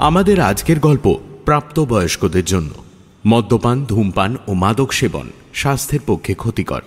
আমাদের 0.00 0.40
আজকের 0.40 0.80
গল্প 0.80 1.16
প্রাপ্তবয়স্কদের 1.44 2.44
জন্য। 2.44 2.70
মদ্যপান, 3.26 3.84
ধূমপান 3.84 4.36
ও 4.48 4.52
মাদক 4.54 4.92
সেবন 4.92 5.26
স্বাস্থ্যের 5.54 6.00
পক্ষে 6.06 6.34
ক্ষতিকর। 6.34 6.82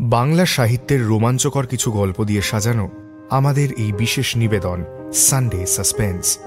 বাংলা 0.00 0.46
সাহিত্যের 0.46 1.06
রোমাঞ্চকর 1.06 1.66
কিছু 1.66 1.92
গল্প 1.92 2.24
দিয়ে 2.24 2.42
সাজানো 2.42 2.90
আমাদের 3.30 3.72
এই 3.72 3.92
বিশেষ 3.92 4.36
নিবেদন 4.36 4.84
সানডে 5.12 5.66
সাসপেন্স 5.66 6.38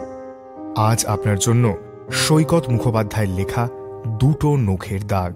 আজ 0.78 1.06
আপনার 1.06 1.40
জন্য 1.40 1.78
সৈকত 2.12 2.70
মুখোপাধ্যায়ের 2.70 3.30
লেখা 3.30 3.70
দুটো 4.20 4.56
নখের 4.56 5.08
দাগ। 5.08 5.34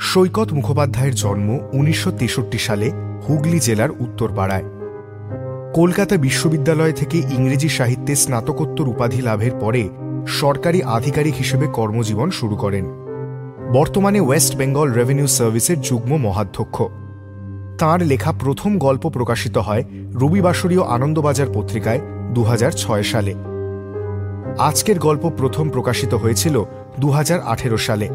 সৈকত 0.00 0.52
মুখোপাধ্যায়ের 0.52 1.14
জন্ম 1.14 1.58
উনিশশো 1.72 2.10
তেষট্টি 2.10 2.58
সালে 2.58 2.90
হুগলি 3.28 3.60
জেলার 3.60 3.90
উত্তরপাড়ায়। 3.90 4.64
কলকাতা 5.74 6.16
বিশ্ববিদ্যালয় 6.16 6.92
থেকে 6.92 7.18
ইংরেজি 7.18 7.68
সাহিত্যে 7.68 8.14
স্নাতকোত্তর 8.16 8.88
উপাধি 8.88 9.22
লাভের 9.22 9.54
পরে 9.60 9.88
সরকারি 10.26 10.82
আধিকারিক 10.82 11.34
হিসেবে 11.34 11.66
কর্মজীবন 11.66 12.30
শুরু 12.30 12.56
করেন। 12.56 12.84
বর্তমানে 13.72 14.20
ওয়েস্ট 14.20 14.56
বেঙ্গল 14.56 14.92
রেভিনিউ 14.92 15.26
সার্ভিসের 15.26 15.80
যুগ্ম 15.80 16.16
মহাধ্যক্ষ। 16.16 16.82
তাঁর 17.78 18.00
লেখা 18.02 18.32
প্রথম 18.32 18.78
গল্প 18.78 19.08
প্রকাশিত 19.08 19.58
হয় 19.58 19.84
রবিবাসরীয় 20.12 20.82
আনন্দবাজার 20.82 21.46
পত্রিকায় 21.54 22.00
দু 22.32 22.42
হাজার 22.42 22.72
ছয় 22.72 23.02
সালে। 23.02 23.34
আজকের 24.58 24.98
গল্প 24.98 25.30
প্রথম 25.36 25.70
প্রকাশিত 25.70 26.14
হয়েছিল 26.14 26.64
দু 27.00 27.08
হাজার 27.10 27.40
আঠেরো 27.40 27.76
সালে। 27.76 28.08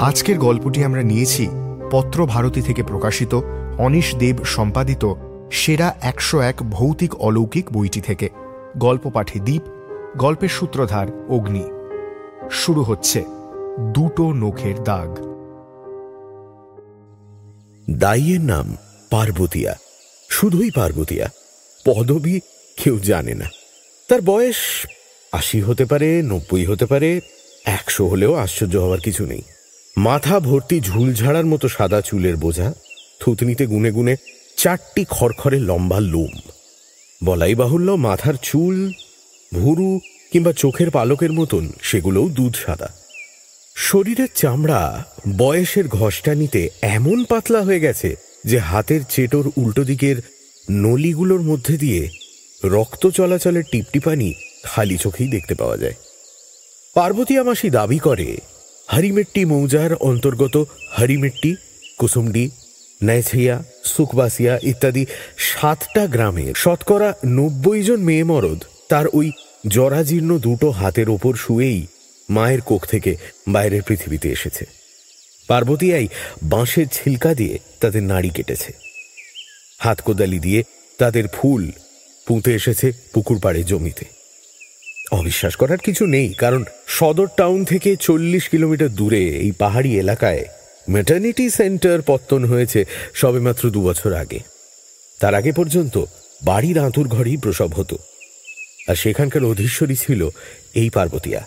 আজকের 0.00 0.38
গল্পটি 0.38 0.84
আমরা 0.84 1.02
নিয়েছি 1.02 1.48
পত্র 1.90 2.26
ভারতী 2.26 2.62
থেকে 2.62 2.82
প্রকাশিত 2.82 3.40
অনিশ 3.78 4.14
দেব 4.14 4.36
সম্পাদিত 4.44 5.14
সেরা 5.50 5.94
একশো 6.00 6.40
এক 6.40 6.62
ভৌতিক 6.62 7.14
অলৌকিক 7.14 7.72
বইটি 7.72 8.00
থেকে। 8.00 8.28
গল্প 8.78 9.10
পাঠে 9.10 9.40
দ্বীপ, 9.40 9.62
গল্পের 10.16 10.48
সূত্রধার 10.48 11.06
অগ্নি। 11.28 11.64
শুরু 12.50 12.82
হচ্ছে 12.82 13.24
দুটো 13.94 14.32
নখের 14.32 14.84
দাগ। 14.84 15.18
দাইয়ের 17.90 18.40
নাম 18.40 18.76
পার্বতিয়া। 19.10 19.76
শুধুই 20.28 20.70
পার্বতিয়া। 20.70 21.28
পদবী 21.84 22.40
কেউ 22.76 22.98
জানে 22.98 23.34
না। 23.34 23.44
তার 24.08 24.20
বয়স 24.20 24.56
আশি 25.32 25.60
হতে 25.60 25.84
পারে, 25.84 26.22
নব্বই 26.22 26.64
হতে 26.64 26.86
পারে, 26.86 27.20
একশো 27.64 28.06
হলেও 28.06 28.34
আশ্চর্য 28.34 28.76
হওয়ার 28.76 29.00
কিছু 29.00 29.26
নেই। 29.26 29.42
মাথা 29.96 30.40
ভর্তি 30.40 30.80
ঝুলঝাড়ার 30.80 31.46
মতো 31.46 31.68
সাদা 31.68 32.00
চুলের 32.00 32.36
বোঝা, 32.36 32.74
থুতনিতে 33.20 33.66
গুনে 33.66 33.90
গুনে 33.90 34.16
চারটি 34.60 35.04
খড়খড়ে 35.10 35.58
লম্বা 35.60 36.00
লোম। 36.00 36.32
বলাই 37.24 37.54
বাহুল্য 37.54 37.92
মাথার 37.92 38.34
চুল, 38.42 38.92
ভুরু 39.54 40.00
কিংবা 40.32 40.52
চোখের 40.52 40.90
পালকের 40.90 41.32
মতন 41.32 41.72
সেগুলোও 41.82 42.28
দুধ 42.28 42.54
সাদা। 42.56 42.88
শরীরের 43.76 44.28
চামড়া 44.34 45.04
বয়সের 45.36 45.88
ঘষটা 45.88 46.34
নিতে 46.34 46.68
এমন 46.82 47.24
পাতলা 47.24 47.62
হয়ে 47.62 47.80
গেছে 47.80 48.16
যে 48.44 48.58
হাতের 48.58 49.00
চেটোর 49.10 49.50
উল্টো 49.56 49.84
দিকের 49.84 50.16
নলিগুলোর 50.70 51.40
মধ্যে 51.40 51.76
দিয়ে 51.76 52.08
রক্ত 52.64 53.06
চলাচলের 53.06 53.62
টিপটিপানি 53.72 54.34
খালি 54.64 54.96
চোখেই 54.96 55.28
দেখতে 55.28 55.54
পাওয়া 55.54 55.76
যায়। 55.76 55.94
পার্বতী 56.94 57.38
আমাসি 57.38 57.70
দাবি 57.70 57.98
করে, 57.98 58.36
হরিমেট্টি 58.92 59.44
মৌজার 59.44 59.94
অন্তর্গত 59.94 60.64
হরিমেট্টি, 60.98 61.56
কুসুমডি 61.98 62.50
নাইছিয়া 63.02 63.64
সুকবাসিয়া 63.84 64.58
ইত্যাদি 64.62 65.06
সাতটা 65.36 66.06
গ্রামের 66.06 66.52
শতকরা 66.56 67.14
নব্বই 67.26 67.82
জন 67.82 68.00
মেয়ে 68.00 68.24
মরদ 68.24 68.60
তার 68.88 69.06
ওই 69.12 69.32
জরাজীর্ণ 69.66 70.38
দুটো 70.38 70.70
হাতের 70.70 71.08
ওপর 71.10 71.34
শুয়েই 71.34 71.86
মায়ের 72.30 72.60
কোখ 72.60 72.86
থেকে 72.86 73.16
বাইরের 73.48 73.82
পৃথিবীতে 73.82 74.30
এসেছে। 74.30 74.66
পার্বতীয়াই 75.48 76.08
বাঁশের 76.42 76.86
ছিলকা 76.92 77.34
দিয়ে 77.34 77.58
তাদের 77.80 78.02
নাড়ি 78.02 78.30
কেটেছে। 78.30 78.72
হাত 79.78 80.00
কোদালি 80.00 80.38
দিয়ে 80.38 80.62
তাদের 80.98 81.24
ফুল 81.28 81.70
পুঁতে 82.26 82.54
এসেছে 82.54 82.92
পুকুর 83.14 83.38
পাড়ে 83.40 83.62
জমিতে। 83.62 84.04
অবিশ্বাস 85.12 85.56
করার 85.56 85.76
কিছু 85.76 86.06
নেই, 86.06 86.28
কারণ 86.32 86.64
সদর 86.86 87.28
টাউন 87.36 87.64
থেকে 87.64 87.96
চল্লিশ 87.96 88.48
কিলোমিটার 88.48 88.88
দূরে 88.88 89.28
এই 89.28 89.52
পাহাড়ি 89.52 89.98
এলাকায় 89.98 90.44
মেটার্নিটি 90.88 91.50
সেন্টার 91.50 92.02
পত্তন 92.06 92.44
হয়েছে 92.44 92.84
সবেমাত্র 93.14 93.70
দু 93.70 93.82
বছর 93.82 94.12
আগে। 94.12 94.40
তার 95.20 95.34
আগে 95.34 95.52
পর্যন্ত 95.52 96.04
বাড়ির 96.44 96.78
আঁতুর 96.78 97.08
ঘরেই 97.08 97.36
প্রসব 97.36 97.74
হতো। 97.74 97.98
আর 98.88 98.94
সেখানকার 98.94 99.44
অধীশ্বরী 99.44 99.94
ছিল 99.94 100.28
এই 100.74 100.90
পার্বতীয়া। 100.90 101.46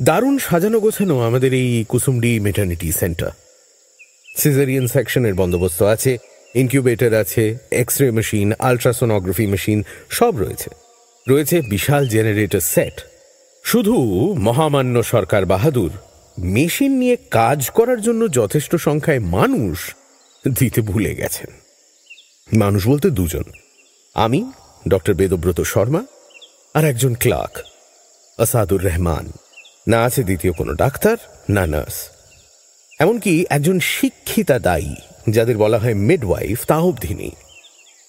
দারুণ 0.00 0.38
সাজানো 0.38 0.80
গোছানো 0.80 1.20
আমাদের 1.20 1.54
এই 1.54 1.84
কুসুমডি 1.88 2.40
মেটার্নিটি 2.40 2.92
সেন্টার 2.92 3.30
সিজারিয়ান 4.36 4.86
সেকশনের 4.86 5.34
বন্দোবস্ত 5.34 5.82
আছে 5.82 6.18
ইনকিউবেটর 6.54 7.14
আছে 7.14 7.56
X 7.72 8.00
ray 8.00 8.10
machine 8.10 8.52
ultrasonography 8.58 9.46
machine 9.46 9.82
সব 10.10 10.36
রয়েছে। 10.36 10.70
রয়েছে 11.28 11.60
বিশাল 11.60 12.08
জেনারেটর 12.08 12.60
সেট 12.60 13.00
শুধু 13.64 13.94
মহামান্য 14.38 15.02
সরকার 15.02 15.46
বাহাদুর 15.46 15.90
মেশিন 16.40 16.98
নিয়ে 16.98 17.16
কাজ 17.30 17.70
করার 17.70 18.00
জন্য 18.00 18.32
যথেষ্ট 18.32 18.76
সংখ্যায় 18.76 19.18
মানুষ 19.18 19.94
দিতে 20.58 20.80
ভুলে 20.80 21.14
গেছেন। 21.14 21.50
মানুষ 22.58 22.88
বলতে 22.88 23.10
দুজন। 23.10 23.42
আমি, 24.14 24.52
ডক্টর 24.88 25.14
বেদব্রত 25.14 25.60
শর্মা 25.60 26.04
আর 26.74 26.84
একজন 26.84 27.14
ক্লার্ক, 27.14 27.58
আসাদুর 28.40 28.84
রহমান। 28.84 29.32
না 29.88 30.02
আছে 30.02 30.22
দ্বিতীয় 30.22 30.52
কোনো 30.52 30.72
ডাক্তার, 30.72 31.16
না 31.50 31.66
নার্স। 31.66 31.94
এমনকি 32.98 33.44
একজন 33.50 33.80
শিক্ষিতা 33.80 34.58
দায়ী, 34.58 34.94
যাদের 35.30 35.58
বলা 35.58 35.78
হয় 35.78 35.94
মিডওয়াইফ 35.94 36.64
তা 36.66 36.78
অবধি 36.78 37.14
নেই। 37.14 37.30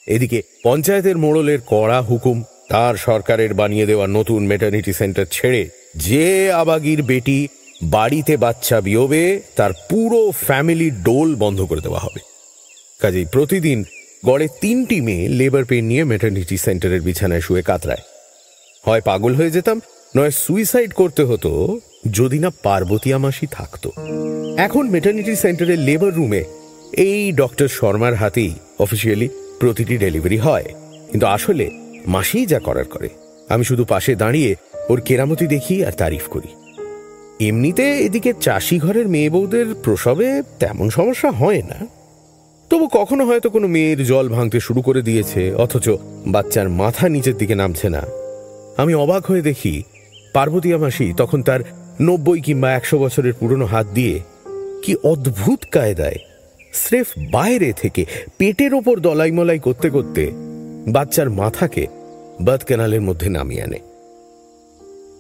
এদিকে 0.08 0.42
পঞ্চায়েতের 0.64 1.18
মোড়লের 1.18 1.60
কড়া 1.68 2.02
হুকুম, 2.02 2.44
তার 2.70 2.96
সরকারের 2.96 3.54
বানিয়ে 3.54 3.86
দেওয়া 3.86 4.08
নতুন 4.08 4.46
মেটার্নিটি 4.46 4.94
সেন্টার 4.94 5.26
ছেড়ে 5.32 5.70
যে 5.96 6.52
আবাগির 6.52 7.04
বেটি 7.04 7.48
বাড়িতে 7.84 8.38
বাচ্চা 8.38 8.82
বিয়োবে, 8.82 9.42
তার 9.56 9.72
পুরো 9.90 10.32
ফ্যামিলি 10.32 10.92
ডোল 10.92 11.36
বন্ধ 11.36 11.62
করে 11.62 11.82
দেওয়া 11.82 12.00
হবে। 12.00 12.20
কাজেই 13.00 13.26
প্রতিদিন 13.26 13.84
গড়ে 14.26 14.48
তিনটি 14.62 15.02
মেয়ে 15.02 15.28
লেবার 15.28 15.66
পেন 15.66 15.86
নিয়ে 15.86 16.04
মেটার্নিটি 16.04 16.58
সেন্টারের 16.58 17.02
বিছানায় 17.02 17.42
শুয়ে 17.42 17.62
কাতরায়। 17.62 18.02
হয় 18.86 19.02
পাগল 19.02 19.36
হয়ে 19.36 19.52
যেতাম, 19.52 19.82
নয় 20.18 20.32
সুইসাইড 20.32 20.94
করতে 20.94 21.24
হতো, 21.24 21.80
যদি 22.12 22.40
না 22.40 22.52
পার্বতী 22.64 23.14
মাসি 23.14 23.48
থাকতো। 23.52 23.92
এখন 24.58 24.90
মেটার্নিটি 24.90 25.36
সেন্টারের 25.36 25.80
লেবার 25.80 26.14
রুমে 26.14 26.44
এই 26.98 27.32
ডক্টর 27.32 27.68
শর্মার 27.68 28.16
হাতেই 28.16 28.54
অফিসিয়ালি 28.80 29.30
প্রতিটি 29.60 29.98
ডেলিভারি 29.98 30.38
হয়। 30.38 30.64
কিন্তু 31.12 31.26
আসলে 31.26 31.70
মাসিই 32.06 32.46
যা 32.46 32.60
করার 32.60 32.84
করে, 32.84 33.10
আমি 33.50 33.64
শুধু 33.64 33.86
পাশে 33.86 34.16
দাঁড়িয়ে 34.16 34.56
ওর 34.90 35.02
কেরামতি 35.02 35.48
দেখি 35.48 35.86
আর 35.86 35.92
তারিফ 35.92 36.28
করি। 36.28 36.48
এমনিতে 37.48 37.86
এদিকে 37.98 38.34
চাষি 38.40 38.80
ঘরের 38.80 39.08
মেয়ে 39.08 39.30
বউদের 39.30 39.68
প্রসবে 39.84 40.44
তেমন 40.60 40.90
সমস্যা 40.90 41.32
হয় 41.32 41.62
না। 41.62 41.88
তবু 42.70 42.88
কখনো 42.88 43.26
হয়তো 43.26 43.50
কোনো 43.50 43.68
মেয়ের 43.68 44.06
জল 44.06 44.30
ভাঙতে 44.30 44.60
শুরু 44.60 44.82
করে 44.82 45.02
দিয়েছে, 45.02 45.54
অথচ 45.56 45.90
বাচ্চার 46.28 46.70
মাথা 46.70 47.10
নিচের 47.10 47.38
দিকে 47.38 47.56
নামছে 47.56 47.90
না। 47.90 48.04
আমি 48.78 48.94
অবাক 48.94 49.26
হয়ে 49.26 49.42
দেখি 49.42 49.84
পার্বতী 50.34 50.70
মাসি 50.78 51.14
তখন 51.18 51.42
তার 51.42 51.62
নব্বই 52.02 52.42
কিংবা 52.42 52.72
একশো 52.72 52.98
বছরের 53.00 53.34
পুরনো 53.34 53.66
হাত 53.66 53.88
দিয়ে 53.94 54.20
কি 54.84 54.96
অদ্ভুত 55.04 55.66
কায়দায় 55.72 56.20
স্রেফ 56.74 57.08
বাইরে 57.32 57.74
থেকে 57.74 58.06
পেটের 58.38 58.74
ওপর 58.74 59.00
দলাই 59.00 59.32
মলাই 59.32 59.60
করতে 59.60 59.90
করতে 59.90 60.32
বাচ্চার 60.88 61.30
মাথাকে 61.30 61.88
বাদ 62.42 62.64
ক্যানালের 62.64 63.02
মধ্যে 63.02 63.30
নামিয়ে 63.30 63.64
আনে। 63.64 63.91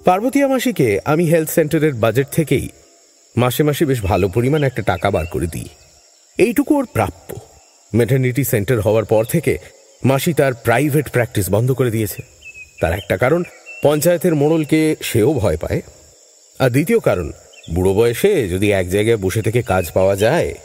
পার্বতী 0.06 0.46
মাসিকে 0.46 1.00
আমি 1.06 1.26
হেলথ 1.26 1.50
সেন্টারের 1.50 1.94
বাজেট 1.94 2.28
থেকেই 2.32 2.70
মাসে 3.38 3.64
মাসে 3.64 3.86
বেশ 3.86 4.02
ভালো 4.02 4.28
পরিমাণ 4.28 4.64
একটা 4.64 4.82
টাকা 4.82 5.12
বার 5.12 5.26
করে 5.26 5.48
দিই। 5.48 5.68
এইটুকু 6.38 6.78
ওর 6.78 6.86
প্রাপ্য। 6.86 7.36
মেটার্নিটি 7.94 8.44
সেন্টার 8.44 8.82
হওয়ার 8.82 9.06
পর 9.06 9.26
থেকে 9.26 9.58
মাসি 10.04 10.34
তার 10.34 10.54
প্রাইভেট 10.54 11.10
প্র্যাকটিস 11.10 11.50
বন্ধ 11.50 11.72
করে 11.72 11.92
দিয়েছে। 11.92 12.22
তার 12.82 12.94
একটা 12.94 13.18
কারণ, 13.18 13.44
পঞ্চায়েতের 13.84 14.36
মোড়লকে 14.36 14.96
সেও 15.02 15.34
ভয় 15.34 15.58
পায়। 15.58 15.82
আর 16.60 16.70
দ্বিতীয় 16.70 17.00
কারণ, 17.00 17.32
বুড়ো 17.74 17.94
বয়সে 17.94 18.48
যদি 18.48 18.72
এক 18.72 18.90
জায়গায় 18.90 19.18
বসে 19.18 19.42
থেকে 19.42 19.62
কাজ 19.62 19.92
পাওয়া 19.92 20.16
যায়, 20.16 20.56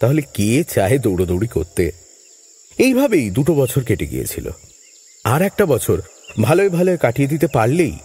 তাহলে 0.00 0.22
কে 0.34 0.64
চায় 0.64 0.98
দৌড়োদৌড়ি 0.98 1.46
করতে? 1.46 1.92
এইভাবেই 2.78 3.30
দুটো 3.30 3.54
বছর 3.54 3.84
কেটে 3.84 4.06
গিয়েছিল। 4.06 4.50
আর 5.24 5.42
একটা 5.42 5.66
বছর 5.66 6.02
ভালোই 6.42 6.68
ভালোই 6.68 6.96
কাটিয়ে 6.96 7.28
দিতে 7.28 7.46
পারলেই 7.46 7.98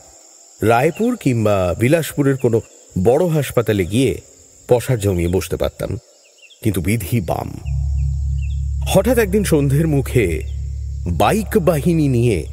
রায়পুর 0.61 1.17
কিংবা 1.17 1.75
বিলাসপুরের 1.79 2.37
কোনো 2.37 2.61
বড় 3.03 3.27
হাসপাতালে 3.27 3.85
গিয়ে 3.85 4.21
পশার 4.67 4.99
জমিয়ে 4.99 5.29
বসতে 5.29 5.57
পারতাম, 5.57 5.97
কিন্তু 6.63 6.81
বিধি 6.81 7.21
বাম। 7.21 7.49
হঠাৎ 8.87 9.17
একদিন 9.17 9.43
সন্ধ্যের 9.43 9.87
মুখে 9.87 10.41
বাইক 11.07 11.57
বাহিনী 11.57 12.07
নিয়ে 12.07 12.45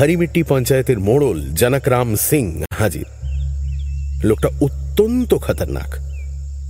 হরিমিট্টি 0.00 0.42
পঞ্চায়েতের 0.42 0.98
মোড়ল 0.98 1.52
জনকরাম 1.54 2.16
সিং 2.16 2.62
হাজির। 2.78 3.06
লোকটা 4.24 4.48
অত্যন্ত 4.60 5.34
খতরনাক, 5.34 5.98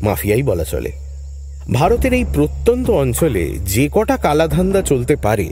মাফিয়াই 0.02 0.42
বলা 0.42 0.64
চলে। 0.64 0.92
ভারতের 1.72 2.12
এই 2.12 2.24
প্রত্যন্ত 2.32 2.90
অঞ্চলে 2.90 3.58
যে 3.58 3.88
কটা 3.92 4.16
কালাধান্দা 4.16 4.82
চলতে 4.82 5.16
পারে 5.16 5.48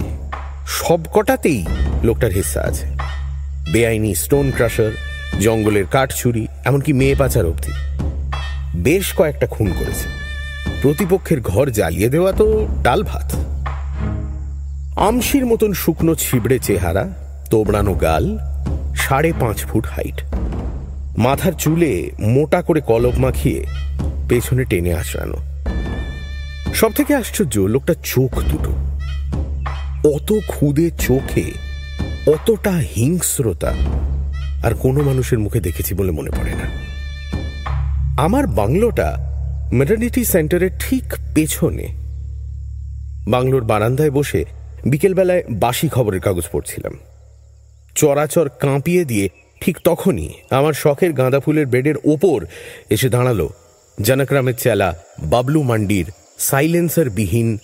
সব 0.67 1.01
কটাতেই 1.13 1.65
লোকটার 2.03 2.33
হিস্সা 2.33 2.61
আছে। 2.61 2.87
বেআইনি 3.73 4.15
স্টোন 4.15 4.51
ক্রাশার 4.57 4.93
জঙ্গলের 5.40 5.84
কাঠ 5.90 6.12
চুরি, 6.12 6.46
এমনকি 6.64 6.93
মেয়ে 6.93 7.14
পাচার 7.14 7.46
অবধি। 7.46 7.73
বেশ 8.75 9.12
কয়েকটা 9.12 9.46
খুন 9.46 9.73
করেছে। 9.79 10.08
প্রতিপক্ষের 10.82 11.40
ঘর 11.40 11.70
জ্বালিয়ে 11.70 12.08
দেওয়া 12.08 12.32
তো 12.32 12.67
ডাল 12.82 13.02
ভাত। 13.02 13.34
আমশির 14.96 15.46
মতন 15.46 15.73
শুকনো 15.73 16.14
ছিবড়ে 16.14 16.58
চেহারা, 16.58 17.08
তোবড়ানো 17.50 17.94
গাল, 17.94 18.38
সাড়ে 18.96 19.32
পাঁচ 19.40 19.56
ফুট 19.56 19.87
হাইট 19.87 20.23
মাথার 21.19 21.52
চুলে 21.52 22.11
মোটা 22.20 22.62
করে 22.62 22.81
কলব 22.81 23.19
মাখিয়ে 23.19 23.67
পেছনে 24.29 24.64
টেনে 24.64 24.94
আঁচড়ানো 24.94 25.37
সব 26.75 26.93
থেকে 26.93 27.14
আশ্চর্য, 27.14 27.58
লোকটা 27.58 27.94
চোখ 28.05 28.43
দুটো। 28.43 28.73
অত 30.08 30.32
খুদে 30.49 30.90
চোখে, 30.90 31.44
অতটা 32.26 32.70
হিংস্রতা। 32.70 33.73
আর 34.62 34.75
কোনো 34.75 35.03
মানুষের 35.03 35.38
মুখে 35.38 35.61
দেখেছি 35.61 35.94
বলে 35.94 36.11
মনে 36.11 36.31
পড়ে 36.31 36.55
না। 36.55 36.67
আমার 38.23 38.47
বাংলোটা 38.47 39.17
মেটার্নিটি 39.73 40.25
সেন্টারের 40.25 40.70
ঠিক 40.81 41.05
পেছনে। 41.35 41.88
বাংলোর 43.29 43.64
বারান্দায় 43.64 44.11
বসে 44.11 44.44
বিকেলবেলায় 44.87 45.43
বাসি 45.50 45.88
খবরের 45.88 46.20
কাগজ 46.20 46.43
পড়ছিলাম। 46.53 46.99
চরাচর 47.94 48.49
কাঁপিয়ে 48.49 49.05
দিয়ে 49.05 49.29
ঠিক 49.61 49.79
তখনই 49.85 50.32
আমার 50.50 50.73
শখের 50.73 51.12
গাঁদা 51.12 51.41
ফুলের 51.41 51.67
বেডের 51.67 51.94
ওপর 52.05 52.44
এসে 52.91 53.08
দাঁড়াল 53.08 53.49
জনকরামের 54.03 54.55
চেলা 54.55 54.94
বাবলু 55.23 55.62
মান্ডির 55.62 56.05
সাইলেন্সার 56.38 57.11
বিহীন 57.11 57.58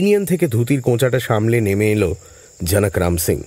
পিনিয়ন 0.00 0.24
থেকে 0.24 0.46
ধুতির 0.48 0.80
কোঁচাটা 0.80 1.18
সামলে 1.18 1.60
নেমে 1.60 1.92
এলো 1.92 2.10
জনকরাম 2.64 3.16
সিং 3.16 3.38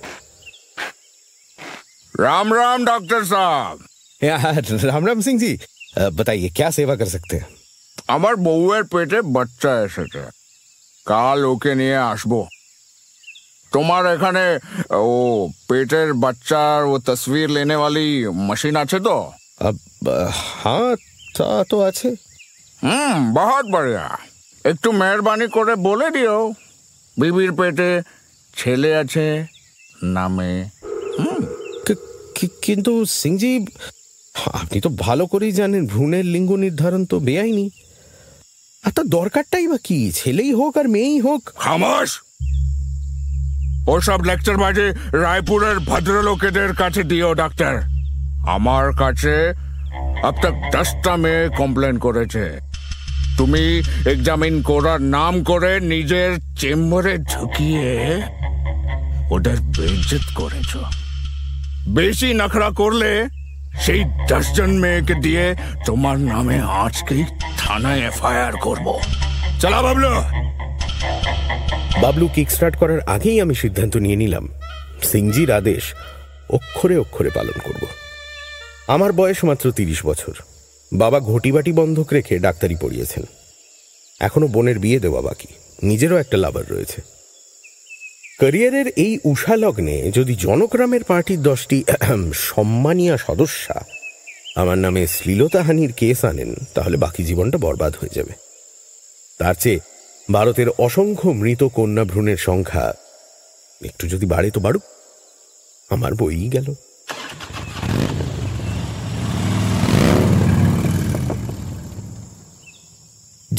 राम 2.14 2.54
राम 2.54 2.84
डॉक्टर 2.84 3.24
साहब 3.24 3.76
রাম 4.84 5.04
রাম 5.06 5.20
সিং 5.20 5.34
জি 5.38 5.58
बताइए 6.12 6.48
क्या 6.56 6.70
सेवा 6.70 6.94
कर 6.96 7.08
सकते 7.08 7.36
हैं 7.36 7.48
আমার 8.08 8.34
বউয়ের 8.36 8.84
পেটে 8.84 9.20
বাচ্চা 9.22 9.72
এসেছে 9.84 10.22
কাল 11.06 11.44
ওকে 11.44 11.74
নিয়ে 11.74 11.96
আসবো 11.96 12.48
তোমার 13.72 14.02
এখানে 14.06 14.44
ও 14.92 15.48
পেটের 15.68 16.08
বাচ্চার 16.14 16.78
ও 16.84 16.94
তসবির 16.98 17.48
লেনে 17.50 17.76
वाली 17.76 18.06
मशीन 18.48 18.74
আছে 18.76 18.98
তো 19.00 19.16
अब 19.60 19.76
हाँ 20.56 20.96
তা 21.34 21.48
তো 21.70 21.76
আছে 21.80 22.08
হুম 22.82 23.18
বহুত 23.32 23.66
বড়িয়া 23.72 24.06
একটু 24.69 24.89
মেহরবানি 24.91 25.47
করে 25.47 25.73
বলে 25.87 26.07
দিও। 26.11 26.37
বিবির 27.17 27.51
পেটে 27.51 27.89
ছেলে 28.57 28.89
আছে 29.01 29.25
নামে। 30.15 30.53
কিন্তু 32.61 32.91
সিংজি 33.19 33.51
আপনি 34.61 34.77
তো 34.81 34.89
ভালো 34.99 35.23
করেই 35.31 35.53
জানেন 35.59 35.81
ভ্রূণের 35.87 36.25
লিঙ্গ 36.25 36.51
নির্ধারণ 36.55 37.01
তো 37.11 37.19
বেআইনি। 37.19 37.65
আর 38.83 38.91
তার 38.95 39.07
দরকারটাই 39.17 39.67
বা 39.67 39.77
কি? 39.83 39.99
ছেলেই 40.15 40.51
হোক 40.53 40.73
আর 40.77 40.87
মেয়েই 40.95 41.19
হোক। 41.19 41.41
খামোশ 41.55 42.11
ওসব 43.93 44.19
লেকচার 44.29 44.57
বাজে 44.57 44.87
রায়পুরের 45.23 45.77
ভদ্রলোকেদের 45.89 46.71
কাছে 46.81 47.01
দিও 47.11 47.29
ডাক্তার। 47.41 47.73
আমার 48.55 48.85
কাছে 49.01 49.35
তক 50.43 50.55
দশটা 50.73 51.13
মেয়ে 51.23 51.43
কমপ্লেন 51.57 51.95
করেছে। 52.05 52.45
তুমি 53.37 53.81
এক্সামিন 54.05 54.61
করার 54.61 55.01
নাম 55.01 55.43
করে 55.43 55.79
নিজের 55.79 56.37
চেম্বারে 56.59 57.17
ঢুকিয়ে 57.17 58.21
ওদের 59.29 59.57
বেজ্জত 59.61 60.25
করেছ। 60.35 60.77
বেশি 61.87 62.33
নখরা 62.33 62.69
করলে 62.69 63.27
সেই 63.81 64.03
দশজন 64.29 64.71
মেয়েকে 64.79 65.13
দিয়ে 65.13 65.55
তোমার 65.85 66.19
নামে 66.19 66.59
আজকেই 66.59 67.25
থানায় 67.57 68.01
এফআইআর 68.07 68.53
করব। 68.57 68.99
চলা 69.61 69.81
বাবলু। 69.81 70.09
বাবলু 72.01 72.27
কিক 72.27 72.51
স্টার্ট 72.51 72.75
করার 72.75 72.99
আগেই 72.99 73.41
আমি 73.41 73.55
সিদ্ধান্ত 73.55 73.97
নিয়ে 73.97 74.15
নিলাম। 74.15 74.47
সিংজির 75.03 75.51
আদেশ 75.51 75.83
অক্ষরে 76.49 76.97
অক্ষরে 76.97 77.29
পালন 77.29 77.59
করব। 77.65 77.85
আমার 78.87 79.13
বয়স 79.13 79.43
মাত্র 79.43 79.71
তিরিশ 79.71 80.05
বছর। 80.05 80.33
বাবা 80.95 81.19
ঘটিবাটি 81.19 81.71
বন্ধক 81.71 82.13
রেখে 82.13 82.39
ডাক্তারি 82.39 82.75
পড়িয়েছেন। 82.75 83.23
এখনও 84.19 84.47
বোনের 84.47 84.79
বিয়ে 84.79 84.99
দেওয়া 84.99 85.21
বাকি। 85.21 85.47
নিজেরও 85.83 86.17
একটা 86.17 86.37
লাভার 86.37 86.63
রয়েছে। 86.69 87.01
ক্যারিয়ারের 88.37 88.87
এই 88.87 89.19
উষা 89.25 89.55
লগ্নে 89.55 90.11
যদি 90.11 90.35
জনগ্রামের 90.35 91.03
পার্টির 91.03 91.43
দশটি 91.43 91.83
সম্মানীয় 92.33 93.17
সদস্যা, 93.17 93.85
আমার 94.55 94.77
নামে 94.77 95.07
শ্লীলতাহানির 95.07 95.93
কেস 95.93 96.25
আনেন, 96.25 96.55
তাহলে 96.73 96.97
বাকি 96.97 97.23
জীবনটা 97.23 97.57
বরবাদ 97.57 97.95
হয়ে 98.01 98.15
যাবে। 98.15 98.33
তার 99.39 99.55
চেয়ে 99.55 99.79
ভারতের 100.31 100.69
অসংখ্য 100.69 101.29
মৃত 101.29 101.63
কন্যা 101.63 102.03
ভ্রূণের 102.03 102.37
সংখ্যা 102.37 102.93
একটু 103.85 104.07
যদি 104.07 104.25
বাড়ে 104.25 104.49
তো 104.49 104.59
বাড়ুক। 104.59 104.83
আমার 105.89 106.13
বই 106.13 106.49
গেল। 106.49 106.73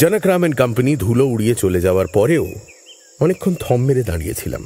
জনক 0.01 0.25
রাম 0.27 0.41
অ্যান্ড 0.41 0.57
কোম্পানি 0.59 0.93
ধুলো 0.97 1.25
উড়িয়ে 1.27 1.55
চলে 1.55 1.81
যাওয়ার 1.81 2.07
পরেও 2.07 2.47
অনেকক্ষণ 3.21 3.55
থম 3.61 3.81
মেরে 3.85 4.03
দাঁড়িয়েছিলাম। 4.03 4.63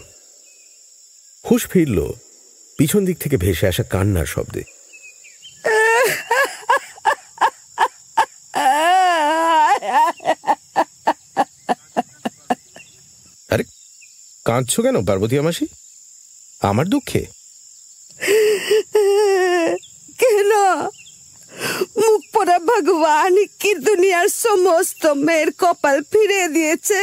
হুশ 1.44 1.62
ফিরল, 1.66 1.98
পিছন 2.78 3.02
দিক 3.04 3.16
থেকে 3.18 3.36
ভেসে 3.36 3.66
আসা 3.66 3.82
কান্নার 3.82 4.26
শব্দে। 4.26 4.62
আরে, 13.50 13.64
কাঁদছো 14.44 14.82
কেন 14.82 14.96
পার্বতী 15.04 15.34
মাসি? 15.38 15.66
আমার 16.60 16.86
দুঃখে 16.86 17.22
কেন 20.18 20.52
পড়া 22.40 22.58
ভগবান 22.58 23.34
কি 23.60 23.74
দুনিয়ার 23.74 24.28
সমস্ত 24.28 25.02
মেয়ের 25.26 25.50
কপাল 25.58 25.96
ফিরে 26.10 26.48
দিয়েছে 26.48 27.02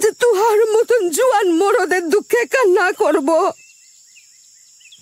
যে 0.00 0.10
তুহার 0.20 0.60
মতন 0.74 1.02
জুয়ান 1.10 1.48
মোরদের 1.50 2.04
দুঃখে 2.08 2.42
কান্না 2.46 2.92
করব। 2.92 3.28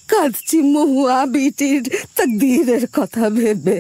কাঁদছি 0.08 0.58
মহুয়া 0.74 1.26
বিটির 1.26 1.82
তকদিরের 2.16 2.84
কথা 2.92 3.24
ভেবে। 3.30 3.76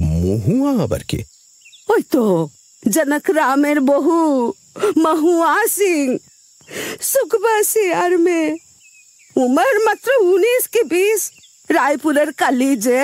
মহুয়া 0.00 0.70
আবার 0.84 1.02
কে? 1.10 1.20
ওই 1.88 2.02
তো 2.12 2.48
জনক 2.90 3.26
রামের 3.30 3.80
বহু 3.80 4.18
মহুয়া 5.04 5.54
সিং 5.76 6.18
সুখবাসী 7.00 7.86
আর 8.02 8.12
মেয়ে। 8.18 8.50
উমর 9.36 9.74
মাত্র 9.86 10.08
উনিশ 10.22 10.64
কি 10.68 10.82
বিশ? 10.82 11.22
রায়পুরের 11.76 12.30
কলেজে 12.40 13.02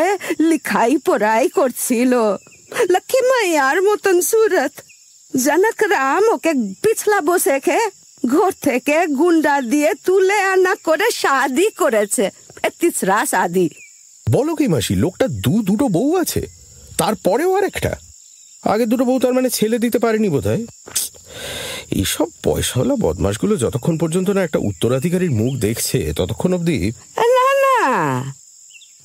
লিখাই 0.49 0.95
পড়াই 1.07 1.47
করছিল। 1.59 2.13
লক্ষ্মী 2.95 3.21
মাইয়ার 3.31 3.79
মতন 3.89 4.17
সুরত। 4.31 4.75
জনক 5.45 5.79
রাম 5.95 6.25
ওকে 6.35 6.53
পিছলা 6.83 7.19
বসে 7.29 7.57
খে 7.67 7.79
ঘর 8.33 8.53
থেকে 8.67 8.97
গুন্ডা 9.21 9.55
দিয়ে 9.73 9.91
তুলে 10.07 10.39
আনা 10.53 10.75
করে 10.87 11.07
শাদি 11.23 11.69
করেছে। 11.81 12.25
তিসরা 12.81 13.19
শাদি। 13.33 13.67
বলো 14.27 14.53
কি 14.59 14.67
মাসি 14.75 14.93
লোকটা 15.05 15.27
দু 15.45 15.55
দুটো 15.69 15.87
বউ 15.97 16.11
আছে 16.23 16.43
তারপরেও 16.99 17.51
আর 17.57 17.65
একটা 17.71 17.93
আগে 18.73 18.85
দুটো 18.87 19.05
বউ 19.05 19.19
তার 19.25 19.35
মানে 19.39 19.49
ছেলে 19.51 19.77
দিতে 19.85 19.99
পারেনি 19.99 20.29
বোধ 20.29 20.47
হয় 20.47 20.65
এইসব 21.99 22.29
পয়সাওয়ালা 22.45 22.95
বদমাসগুলো 23.05 23.55
যতক্ষণ 23.57 23.95
পর্যন্ত 23.99 24.29
না 24.37 24.41
একটা 24.45 24.59
উত্তরাধিকারীর 24.69 25.33
মুখ 25.41 25.53
দেখছে 25.57 25.99
ততক্ষণ 26.19 26.51
অবধি 26.57 26.79
না 27.37 27.47
না। 27.65 27.79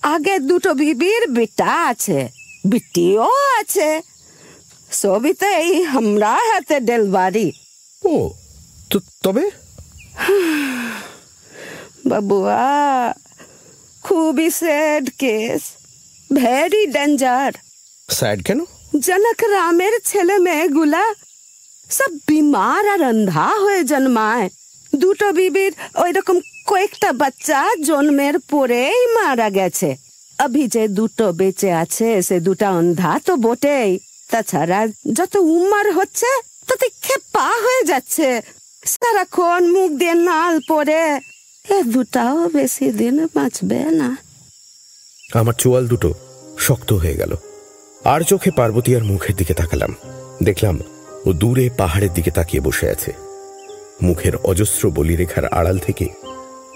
আগে 0.04 0.40
দুটো 0.40 0.74
বিবির 0.74 1.24
বেটা 1.28 1.72
আছে 1.90 2.20
বিটিও 2.66 3.30
আছে। 3.60 4.02
সবই 4.92 5.34
তো 5.34 5.48
এই 5.48 5.86
আমরা 5.86 6.34
হাতে 6.50 6.80
ডেলবারি। 6.80 7.52
ও 8.04 8.30
তবে? 9.24 9.46
বাবুয়া 12.06 13.14
খুবই 14.04 14.50
sad 14.50 15.10
case. 15.20 15.62
Very 16.36 16.86
danger. 16.86 17.52
Sad 18.10 18.40
কেন? 18.46 18.60
জনক 19.00 19.40
রামের 19.52 19.94
ছেলে 20.06 20.36
মেয়েগুলা 20.40 21.04
সব 21.90 22.12
বিমার 22.28 22.84
আর 22.88 23.02
অন্ধা 23.04 23.48
হয়ে 23.64 23.84
জন্মায়। 23.84 24.50
দুটো 24.94 25.28
বিবির 25.32 25.72
ওই 25.96 26.12
রকম 26.12 26.38
কয়েকটা 26.70 27.14
বাচ্চা 27.14 27.76
জন্মের 27.86 28.40
পরেই 28.40 29.06
মারা 29.06 29.50
গেছে। 29.50 29.96
অভি 30.40 30.68
যে 30.68 30.88
দুটো 30.88 31.32
বেঁচে 31.32 31.72
আছে, 31.72 32.22
সে 32.22 32.40
দুটা 32.40 32.72
অন্ধা 32.72 33.20
তো 33.26 33.36
বটেই। 33.36 34.00
তাছাড়া 34.32 34.88
যত 35.14 35.36
উমার 35.36 35.92
হচ্ছে, 35.92 36.26
তাতে 36.68 36.90
খেপা 37.02 37.48
হয়ে 37.50 37.84
যাচ্ছে। 37.84 38.42
সারাক্ষণ 38.86 39.68
মুখ 39.72 39.92
দিয়ে 39.92 40.14
নাল 40.14 40.60
পরে 40.68 41.20
এ 41.70 41.84
দুটাও 41.84 42.50
বেশি 42.50 42.92
দিন 42.92 43.28
বাঁচবে 43.36 43.80
না। 43.92 44.18
আমার 45.34 45.54
চোয়াল 45.54 45.88
দুটো 45.88 46.14
শক্ত 46.60 46.94
হয়ে 46.94 47.16
গেল। 47.16 47.36
আর 48.04 48.22
চোখে 48.22 48.52
পার্বতী 48.52 48.96
আর 48.96 49.04
মুখের 49.04 49.36
দিকে 49.36 49.54
তাকালাম। 49.54 49.96
দেখলাম 50.44 50.80
ও 51.26 51.34
দূরে 51.34 51.70
পাহাড়ের 51.78 52.14
দিকে 52.14 52.32
তাকিয়ে 52.32 52.64
বসে 52.64 52.90
আছে। 52.90 53.14
মুখের 54.02 54.36
অজস্র 54.36 54.90
বলিরেখার 54.90 55.46
আড়াল 55.46 55.78
থেকে 55.78 56.08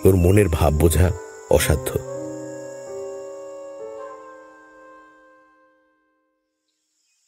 ওর 0.04 0.16
মনের 0.16 0.50
ভাব 0.50 0.74
বোঝা 0.74 1.12
অসাধ্য। 1.50 1.90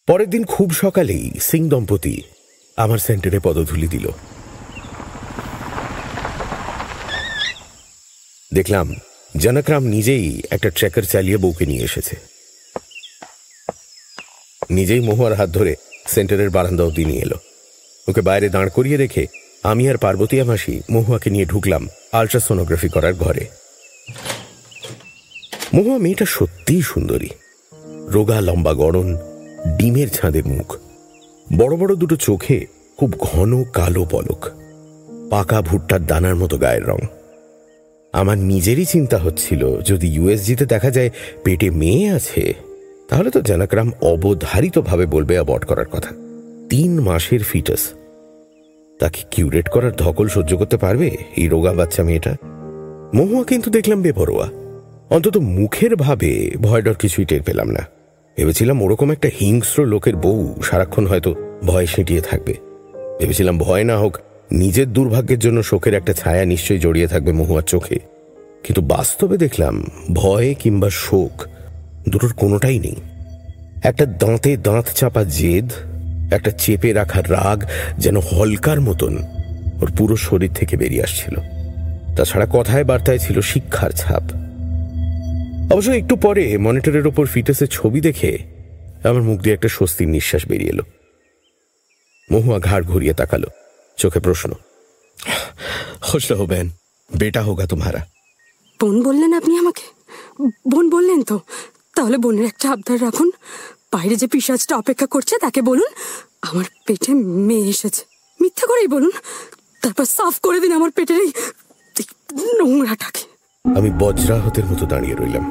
পরের 0.08 0.29
দিন 0.29 0.46
খুব 0.46 0.72
সকালেই 0.72 1.32
সিং 1.39 1.70
দম্পতি 1.70 2.22
আমার 2.77 2.98
সেন্টারে 2.98 3.39
পদধূলি 3.44 3.88
দিল। 3.88 4.12
দেখলাম 8.53 8.96
জনকরাম 9.38 9.84
নিজেই 9.84 10.41
একটা 10.51 10.70
ট্র্যাকার 10.70 11.03
চালিয়ে 11.03 11.38
বউকে 11.38 11.65
নিয়ে 11.65 11.84
এসেছে। 11.84 12.15
নিজেই 14.70 15.00
মহুয়ার 15.00 15.34
হাত 15.34 15.50
ধরে 15.50 15.75
সেন্টারের 16.08 16.50
বারান্দা 16.50 16.84
অব্দি 16.84 17.05
নিয়ে 17.05 17.22
এলো। 17.22 17.38
ওকে 18.08 18.22
বাইরে 18.22 18.50
দাঁড় 18.50 18.70
করিয়ে 18.70 18.98
রেখে 18.98 19.25
আমি 19.63 19.89
আর 19.89 19.98
পার্বতী 19.98 20.44
মাসি 20.44 20.82
মহুয়াকে 20.91 21.29
নিয়ে 21.29 21.46
ঢুকলাম 21.46 21.88
আলট্রাসোনোগ্রাফি 22.15 22.89
করার 22.89 23.13
ঘরে। 23.13 23.48
মহুয়া 25.74 25.98
মেয়েটা 25.98 26.25
সত্যিই 26.25 26.81
সুন্দরী। 26.81 27.29
রোগা, 28.07 28.41
লম্বা 28.41 28.74
গড়ন, 28.74 29.17
ডিমের 29.77 30.10
ছাঁদের 30.10 30.45
মুখ। 30.45 30.77
বড় 31.57 31.75
বড় 31.75 31.95
দুটো 31.95 32.15
চোখে 32.15 32.65
খুব 32.98 33.13
ঘন 33.19 33.63
কালো 33.63 34.05
পলক। 34.12 34.50
পাকা 35.29 35.62
ভুট্টার 35.62 36.05
দানার 36.05 36.36
মতো 36.36 36.57
গায়ের 36.57 36.88
রং। 36.88 37.00
আমার 38.13 38.38
নিজেরই 38.38 38.86
চিন্তা 38.86 39.17
হচ্ছিল, 39.17 39.81
যদি 39.81 40.07
ইউএসজিতে 40.13 40.65
দেখা 40.65 40.89
যায় 40.89 41.10
পেটে 41.43 41.69
মেয়ে 41.69 42.10
আছে, 42.10 42.53
তাহলে 43.10 43.31
তো 43.31 43.41
জনকরাম 43.41 43.91
অবধারিতভাবে 44.01 45.05
বলবে 45.05 45.34
অ্যাবর্ট 45.34 45.65
করার 45.65 45.86
কথা। 45.86 46.10
তিন 46.69 47.00
মাসের 47.00 47.43
ফিটাস। 47.43 47.79
তাকে 49.00 49.22
কিউরেট 49.32 49.70
করার 49.70 49.92
ধকল 49.92 50.28
সহ্য 50.28 50.58
করতে 50.58 50.78
পারবে? 50.78 51.18
এই 51.36 51.48
রোগা 51.48 51.74
বাচ্চা 51.74 52.04
মেয়েটা? 52.04 52.36
মহুয়া 53.16 53.44
কিন্তু 53.44 53.70
দেখলাম 53.70 54.02
বেপরোয়া। 54.02 54.50
অন্তত 55.10 55.38
মুখের 55.38 55.96
ভাবে 55.96 56.52
ভয়ডর 56.62 56.94
কিছুই 56.94 57.25
টের 57.25 57.42
পেলাম 57.42 57.70
না। 57.70 57.80
ভেবেছিলাম 58.38 58.82
ওরকম 58.82 59.12
একটা 59.12 59.30
হিংস্র 59.40 59.86
লোকের 59.86 60.16
বউ 60.16 60.56
সারাক্ষণ 60.64 61.08
হয়তো 61.08 61.36
ভয় 61.66 61.86
সেঁটিয়ে 61.86 62.22
থাকবে। 62.22 62.54
ভেবেছিলাম 63.20 63.58
ভয় 63.58 63.84
না 63.84 63.98
হোক, 63.98 64.18
নিজের 64.52 64.94
দুর্ভাগ্যের 64.94 65.40
জন্য 65.40 65.64
শোকের 65.64 65.94
একটা 65.94 66.14
ছায়া 66.14 66.46
নিশ্চয়ই 66.46 66.80
জড়িয়ে 66.80 67.08
থাকবে 67.08 67.32
মহুয়ার 67.32 67.64
চোখে। 67.64 68.00
কিন্তু 68.64 68.82
বাস্তবে 68.82 69.38
দেখলাম, 69.38 69.84
ভয় 70.14 70.56
কিংবা 70.60 70.90
শোক 70.90 71.44
দুটোর 72.10 72.34
কোনোটাই 72.34 72.80
নেই। 72.80 72.96
একটা 73.84 74.06
দাঁতে 74.06 74.58
দাঁত 74.58 74.86
চাপা 74.96 75.24
জেদ 75.24 75.70
একটা 76.32 76.51
চেপে 76.51 76.94
রাখা 76.94 77.22
রাগ 77.22 77.63
যেন 77.98 78.17
হলকার 78.17 78.82
মতন 78.82 79.17
ওর 79.82 79.91
পুরো 79.98 80.15
শরীর 80.15 80.53
থেকে 80.53 80.77
বেরিয়ে 80.77 81.03
আসছিল। 81.03 81.36
তাছাড়া 82.15 82.48
কথায় 82.53 82.84
বার্তায় 82.84 83.17
ছিল 83.17 83.41
শিক্ষার 83.41 83.91
ছাপ। 83.91 84.24
অবশ্য 85.74 85.89
একটু 85.89 86.15
পরে 86.15 86.58
মনিটরের 86.58 87.08
ওপর 87.08 87.25
ফিটাসের 87.25 87.67
ছবি 87.67 88.01
দেখে 88.01 88.38
আমার 89.03 89.22
মুখ 89.22 89.41
দিয়ে 89.41 89.53
একটা 89.53 89.67
স্বস্তির 89.67 90.08
নিঃশ্বাস 90.08 90.48
বেরিয়ে 90.48 90.70
এলো। 90.70 90.84
মহুয়া 92.32 92.60
ঘাড় 92.60 92.84
ঘুরিয়ে 92.84 93.13
তাকালো 93.13 93.48
চোখে 93.98 94.20
প্রশ্ন। 94.20 94.51
হো 96.36 96.46
বেন 96.46 96.70
বেটা 97.17 97.41
হোগা 97.41 97.65
তোমারা। 97.65 98.05
বোন 98.82 99.03
বললেন 99.03 99.34
আপনি 99.34 99.58
আমাকে? 99.58 99.82
বোন 100.72 100.89
বললেন 100.89 101.24
তো? 101.24 101.39
তাহলে 101.96 102.17
বোনের 102.17 102.46
একটা 102.46 102.72
আবদার 102.72 103.01
রাখুন। 103.01 103.32
বাইরে 103.96 104.16
যে 104.16 104.28
পিসাজটা 104.28 104.78
অপেক্ষা 104.78 105.06
করছে, 105.06 105.38
তাকে 105.38 105.62
বলুন, 105.62 105.92
আমার 106.42 106.66
পেটে 106.86 107.14
মেয়ে 107.48 107.70
এসেছে। 107.70 108.06
মিথ্যা 108.42 108.68
করেই 108.68 108.88
বলুন, 108.88 109.12
তারপর 109.82 110.06
সাফ 110.06 110.40
করে 110.40 110.60
দিন 110.60 110.72
আমার 110.72 110.92
পেটের 110.92 111.20
এই 111.22 111.32
নোংরাটাকে। 112.60 113.24
আমি 113.78 113.90
বজ্রাহতের 114.00 114.66
মতো 114.66 114.86
দাঁড়িয়ে 114.86 115.16
রইলাম। 115.16 115.46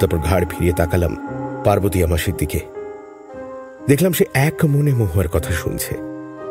তারপর 0.00 0.18
ঘাড় 0.18 0.44
ফিরিয়ে 0.46 0.72
তাকালাম 0.72 1.12
পার্বতী 1.64 2.02
আমাসের 2.02 2.36
দিকে। 2.36 2.60
দেখলাম 3.88 4.12
সে 4.12 4.24
এক 4.34 4.64
মনে 4.64 4.92
মহুয়ার 4.92 5.28
কথা 5.28 5.52
শুনছে। 5.52 5.92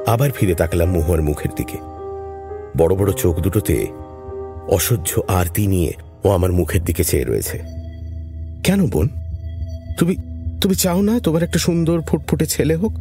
আবার 0.08 0.32
ফিরে 0.32 0.56
তাকালাম 0.56 0.90
মহুয়ার 0.90 1.22
মুখের 1.22 1.52
দিকে। 1.56 1.78
বড় 2.78 2.96
বড় 2.96 3.12
চোখ 3.14 3.36
দুটোতে 3.40 3.88
অসহ্য 4.68 5.12
আরতি 5.28 5.68
নিয়ে 5.68 5.94
ও 6.24 6.28
আমার 6.30 6.52
মুখের 6.52 6.84
দিকে 6.84 7.04
চেয়ে 7.04 7.24
রয়েছে। 7.24 7.58
কেন 8.64 8.80
বোন? 8.88 9.08
তুমি 10.00 10.16
তুমি 10.62 10.76
চাও 10.76 11.02
না 11.02 11.20
তোমার 11.20 11.44
একটা 11.44 11.60
সুন্দর 11.60 12.02
ফুটফুটে 12.02 12.46
ছেলে 12.46 12.76
হোক? 12.76 12.92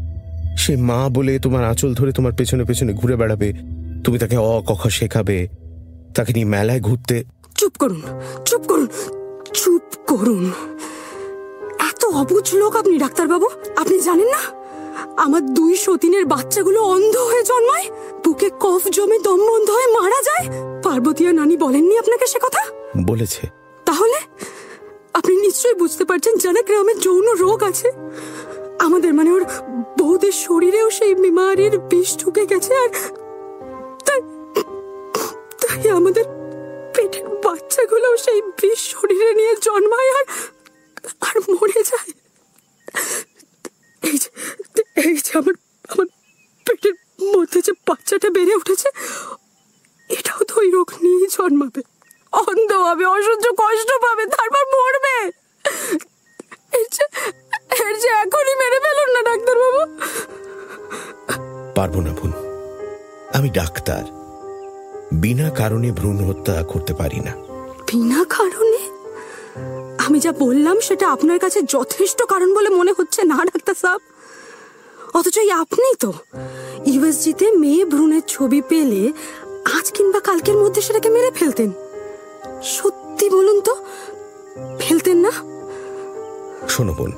সে 0.56 0.76
মা 0.76 1.08
বলে 1.08 1.38
তোমার 1.38 1.64
আঁচল 1.64 1.94
ধরে 1.94 2.12
তোমার 2.12 2.32
পেছনে 2.32 2.64
পেছনে 2.64 2.92
ঘুরে 2.92 3.16
বেড়াবে। 3.16 3.52
তুমি 4.04 4.18
তাকে 4.18 4.36
অ 4.36 4.62
ক 4.66 4.72
খ 4.75 4.88
শেখাবে। 4.88 5.48
তাকে 6.14 6.32
নিয়ে 6.32 6.46
মেলায় 6.46 6.80
ঘুরতে। 6.80 7.25
চুপ 7.54 7.72
করুন 7.78 8.02
চুপ 8.44 8.60
করুন 8.60 8.86
চুপ 9.54 9.82
করুন। 10.06 10.52
এত 11.78 12.04
অবুঝ 12.04 12.54
লোক 12.54 12.76
আপনি 12.76 12.98
ডাক্তারবাবু। 12.98 13.48
আপনি 13.76 14.00
জানেন 14.00 14.26
না? 14.26 14.42
আমার 15.16 15.46
দুই 15.46 15.76
সতীনের 15.76 16.25
বাচ্চাগুলো 16.26 16.82
অন্ধ 16.82 17.16
হয়ে 17.16 17.42
জন্মায়। 17.42 17.86
বুকে 18.25 18.50
কফ 18.60 18.88
জমে 18.88 19.18
দম 19.18 19.40
বন্ধ 19.46 19.70
হয়ে 19.70 19.86
মারা 19.86 20.20
যায়। 20.22 20.44
পার্বতী 20.82 21.26
আর 21.26 21.34
নানি 21.34 21.56
বলেননি 21.56 21.98
আপনাকে 21.98 22.26
সে 22.26 22.38
কথা? 22.38 22.62
বলেছে। 23.06 23.48
তাহলে? 23.84 24.18
আপনি 25.18 25.35
নিশ্চয়ই 25.46 25.76
বুঝতে 25.82 26.04
পারছেন 26.11 26.35
জানাক 26.44 26.64
গ্রামের 26.68 26.99
যৌন 27.06 27.26
রোগ 27.44 27.58
আছে? 27.70 27.88
আমাদের 28.87 29.11
মানে 29.18 29.30
ওর 29.37 29.44
বউদের 29.99 30.35
শরীরেও 30.46 30.88
সেই 30.99 31.12
বিমারির 31.25 31.75
বিষ 31.90 32.11
ঢুকে 32.20 32.44
গেছে 32.52 32.73
আর 32.82 32.90
তাই 34.06 34.20
তাই 35.62 35.85
আমাদের 35.99 36.25
পেটের 36.94 37.26
বাচ্চাগুলো 37.44 38.08
সেই 38.25 38.40
বিষ 38.61 38.80
শরীরে 38.92 39.30
নিয়ে 39.38 39.52
জন্মায় 39.66 40.11
আর 40.18 40.25
আর 41.26 41.37
মরে 41.52 41.80
যায়। 41.90 42.11
এই 44.08 44.16
যে 44.23 44.28
এই 45.06 45.16
যে 45.25 45.32
আমার 45.40 45.54
আমার 45.92 46.08
পেটের 46.66 46.96
মধ্যে 47.35 47.58
যে 47.66 47.73
বাচ্চাটা 47.88 48.28
বেড়ে 48.37 48.54
উঠেছে, 48.61 48.88
এটাও 50.11 50.40
তো 50.49 50.54
ওই 50.62 50.68
রোগ 50.76 50.88
নিয়েই 51.02 51.28
জন্মাবে। 51.37 51.82
অন্ধ 52.42 52.70
হবে 52.86 53.04
অসহ্য 53.16 53.46
কষ্ট 53.62 53.90
পাবে 54.04 54.24
তারপর 54.34 54.64
মরবে। 54.74 55.16
এর 57.86 57.94
যে 58.02 58.08
এখনই 58.24 58.54
মেরে 58.62 58.78
ফেলুন 58.84 59.08
না 59.14 59.20
ডাক্তারবাবু। 59.28 59.82
পারব 61.74 61.94
না 62.06 62.12
বোন 62.18 62.32
আমি 63.36 63.48
ডাক্তার। 63.50 64.04
বিনা 65.12 65.50
কারণে 65.50 65.88
ভ্রূণ 65.92 66.18
হত্যা 66.28 66.54
করতে 66.62 66.92
পারি 66.94 67.20
না। 67.20 67.32
বিনা 67.88 68.20
কারণে? 68.36 68.80
আমি 70.06 70.18
যা 70.20 70.32
বললাম 70.32 70.80
সেটা 70.80 71.06
আপনার 71.08 71.38
কাছে 71.38 71.62
যথেষ্ট 71.74 72.18
কারণ 72.22 72.48
বলে 72.54 72.68
মনে 72.68 72.92
হচ্ছে 72.98 73.20
না 73.24 73.38
ডাক্তার 73.50 73.76
সাহেব। 73.82 74.02
অথচ 75.18 75.36
আপনি 75.62 75.88
তো 76.00 76.12
ইউএসজিতে 76.86 77.46
মেয়ে 77.62 77.84
ভ্রূণের 77.84 78.24
ছবি 78.28 78.60
পেলে 78.70 79.02
আজ 79.76 79.86
কিংবা 79.96 80.20
কালকের 80.20 80.56
মধ্যে 80.56 80.80
সেটাকে 80.82 81.08
মেরে 81.08 81.30
ফেলতেন। 81.30 81.70
সত্যি 82.62 83.26
বলুন 83.30 83.60
তো, 83.60 83.75
ফেলতেন 84.80 85.16
না? 85.16 85.32
শোনো 86.68 86.94
বোন, 86.98 87.12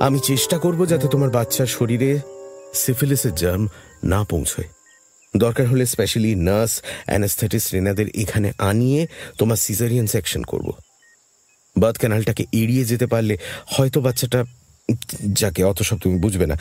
আমি 0.00 0.18
চেষ্টা 0.20 0.58
করব 0.58 0.86
যাতে 0.86 1.08
তোমার 1.08 1.30
বাচ্চার 1.30 1.66
শরীরে 1.66 2.20
সিফিলিসের 2.74 3.34
জার্ম 3.34 3.68
না 4.04 4.24
পৌঁছয়। 4.24 4.68
দরকার 5.36 5.66
হলে 5.66 5.86
স্পেশালি 5.86 6.34
নার্স 6.34 6.82
অ্যানাস্থেটিস 7.06 7.74
রেনাদের 7.74 8.06
এখানে 8.22 8.52
আনিয়ে 8.58 9.06
তোমার 9.38 9.56
সিজারিয়ান 9.56 10.06
সেকশন 10.06 10.42
করব। 10.42 10.68
বার্থ 11.76 11.98
ক্যানালটাকে 11.98 12.44
এড়িয়ে 12.52 12.84
যেতে 12.84 13.06
পারলে 13.06 13.36
হয়তো 13.66 14.00
বাচ্চাটা, 14.00 14.44
যাকে 15.40 15.64
অত 15.64 15.82
সব 15.82 15.98
তুমি 15.98 16.18
বুঝবে 16.18 16.46
না। 16.46 16.56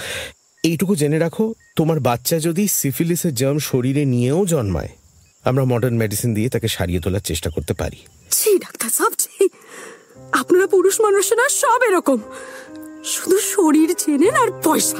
এইটুকু 0.63 0.95
জেনে 0.95 1.19
রাখো, 1.19 1.53
তোমার 1.75 1.99
বাচ্চা 1.99 2.39
যদি 2.39 2.67
সিফিলিসের 2.67 3.33
জার্ম 3.35 3.59
শরীরে 3.59 4.05
নিয়েও 4.05 4.45
জন্মায় 4.45 4.89
আমরা 5.43 5.63
মডার্ন 5.63 5.95
মেডিসিন 5.95 6.33
দিয়ে 6.33 6.49
তাকে 6.49 6.67
সারিয়ে 6.67 6.99
তোলার 6.99 7.19
চেষ্টা 7.19 7.49
করতে 7.49 7.73
পারি। 7.73 7.97
ছি, 8.31 8.59
ডাক্তার 8.59 8.89
সাহেব, 8.89 9.13
ছি। 9.17 9.49
আপনারা 10.31 10.67
পুরুষ 10.67 11.01
মানুষেরা 11.01 11.49
সব 11.49 11.79
এরকম। 11.87 12.17
শুধু 13.03 13.39
শরীর 13.39 13.95
চেনেন 13.95 14.35
আর 14.35 14.47
পয়সা। 14.63 14.97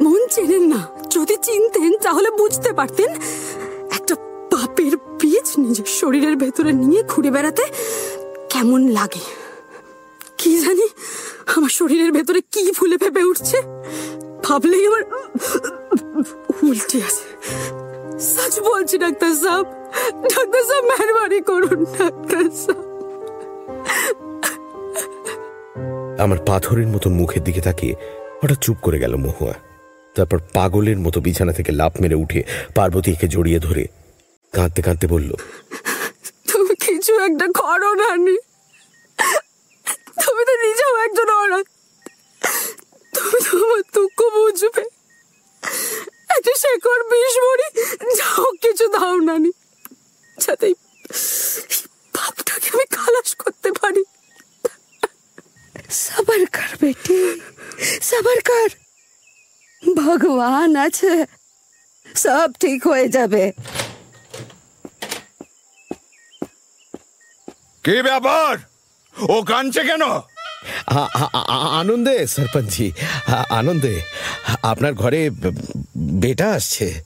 মন 0.00 0.26
চেনেন 0.30 0.62
না। 0.62 0.86
যদি 1.10 1.36
চিনতেন, 1.42 1.98
তাহলে 1.98 2.30
বুঝতে 2.30 2.72
পারতেন। 2.72 3.10
একটা 3.90 4.14
পাপের 4.50 4.96
বীজ 4.96 5.52
নিজের 5.58 5.84
শরীরের 5.84 6.36
ভেতরে 6.36 6.72
নিয়ে 6.72 7.02
ঘুরে 7.02 7.30
বেড়াতে 7.30 7.62
কেমন 8.50 8.88
লাগে। 8.88 9.20
কি 10.38 10.58
জানি, 10.60 10.88
আমার 11.46 11.68
শরীরের 11.68 12.12
ভেতরে 12.12 12.40
কি 12.40 12.72
ফুলে 12.72 12.98
ফেপে 12.98 13.24
উঠছে। 13.24 13.62
ভাবলেই 14.42 14.86
আমার 14.86 15.02
উল্টে 16.62 16.98
আছে 17.02 17.24
সচ 18.18 18.60
বলছি 18.60 18.98
ডাক্তার 18.98 19.34
সাহেব 19.34 19.66
ডাক্তার 20.22 20.62
সাহেব 20.64 20.84
মেহরবানি 20.84 21.40
করুন 21.40 21.84
ডাক্তার 21.84 22.44
সাহেব 22.50 22.94
আমার 26.20 26.38
পাথরের 26.46 26.86
মতো 26.86 27.10
মুখের 27.10 27.44
দিকে 27.44 27.60
তাকিয়ে 27.60 27.94
হঠাৎ 28.42 28.58
চুপ 28.58 28.76
করে 28.82 28.98
গেল 28.98 29.16
মহুয়া। 29.16 29.54
তারপর 30.14 30.38
পাগলের 30.54 30.98
মতো 30.98 31.20
বিছানা 31.20 31.52
থেকে 31.52 31.72
লাফ 31.72 32.00
মেরে 32.00 32.14
উঠে 32.14 32.44
পার্বতীকে 32.74 33.28
জড়িয়ে 33.28 33.58
ধরে 33.58 33.88
কাঁদতে 34.52 34.82
কাঁদতে 34.82 35.06
বলল 35.06 35.36
তুমি 36.52 36.74
কিছু 36.76 37.12
একটা 37.18 37.46
করো 37.46 37.94
নানি। 37.94 38.36
তুমি 40.24 40.42
তো 40.44 40.54
নিজেও 40.64 40.96
একজন 40.96 41.28
অনাথ। 41.28 41.66
তুমি 43.14 43.38
তো 43.44 43.56
আমার 43.56 43.82
দুঃখ 43.94 44.18
বুঝবে। 44.34 44.84
এত 46.36 46.48
শেখর 46.62 47.00
বিষ 47.10 47.34
মরি 47.44 47.68
যাও 48.18 48.46
কিছু 48.62 48.86
দাও 48.94 49.14
নানি 49.28 49.50
যাতে 50.38 50.68
পাপটাকে 52.14 52.68
আমি 52.74 52.86
খালাস 52.96 53.30
করতে 53.42 53.70
পারি। 53.80 54.02
সবার 56.02 56.42
কার 56.56 56.72
বেটি 56.80 57.18
সবার 58.08 58.38
ভগবান 59.82 60.70
আছে 60.86 61.12
সব 62.24 62.48
ঠিক 62.62 62.80
হয়ে 62.90 63.06
যাবে। 63.16 63.44
কি 67.84 67.96
ব্যাপার? 68.08 68.52
ও 69.34 69.36
কানছে 69.50 69.82
কেন? 69.90 70.04
আনন্দে 71.80 72.16
সরপঞ্চজি 72.34 72.86
আনন্দে 73.58 73.94
আপনার 74.70 74.92
ঘরে 75.02 75.20
বেটা 76.14 76.50
আসছে। 76.50 77.02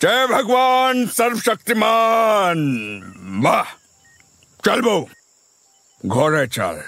জয় 0.00 0.26
ভগবান, 0.26 1.06
সর্বশক্তিমান। 1.06 2.58
বাহ! 3.42 3.66
চল 4.64 5.04
ঘরে 6.08 6.48
চল। 6.48 6.80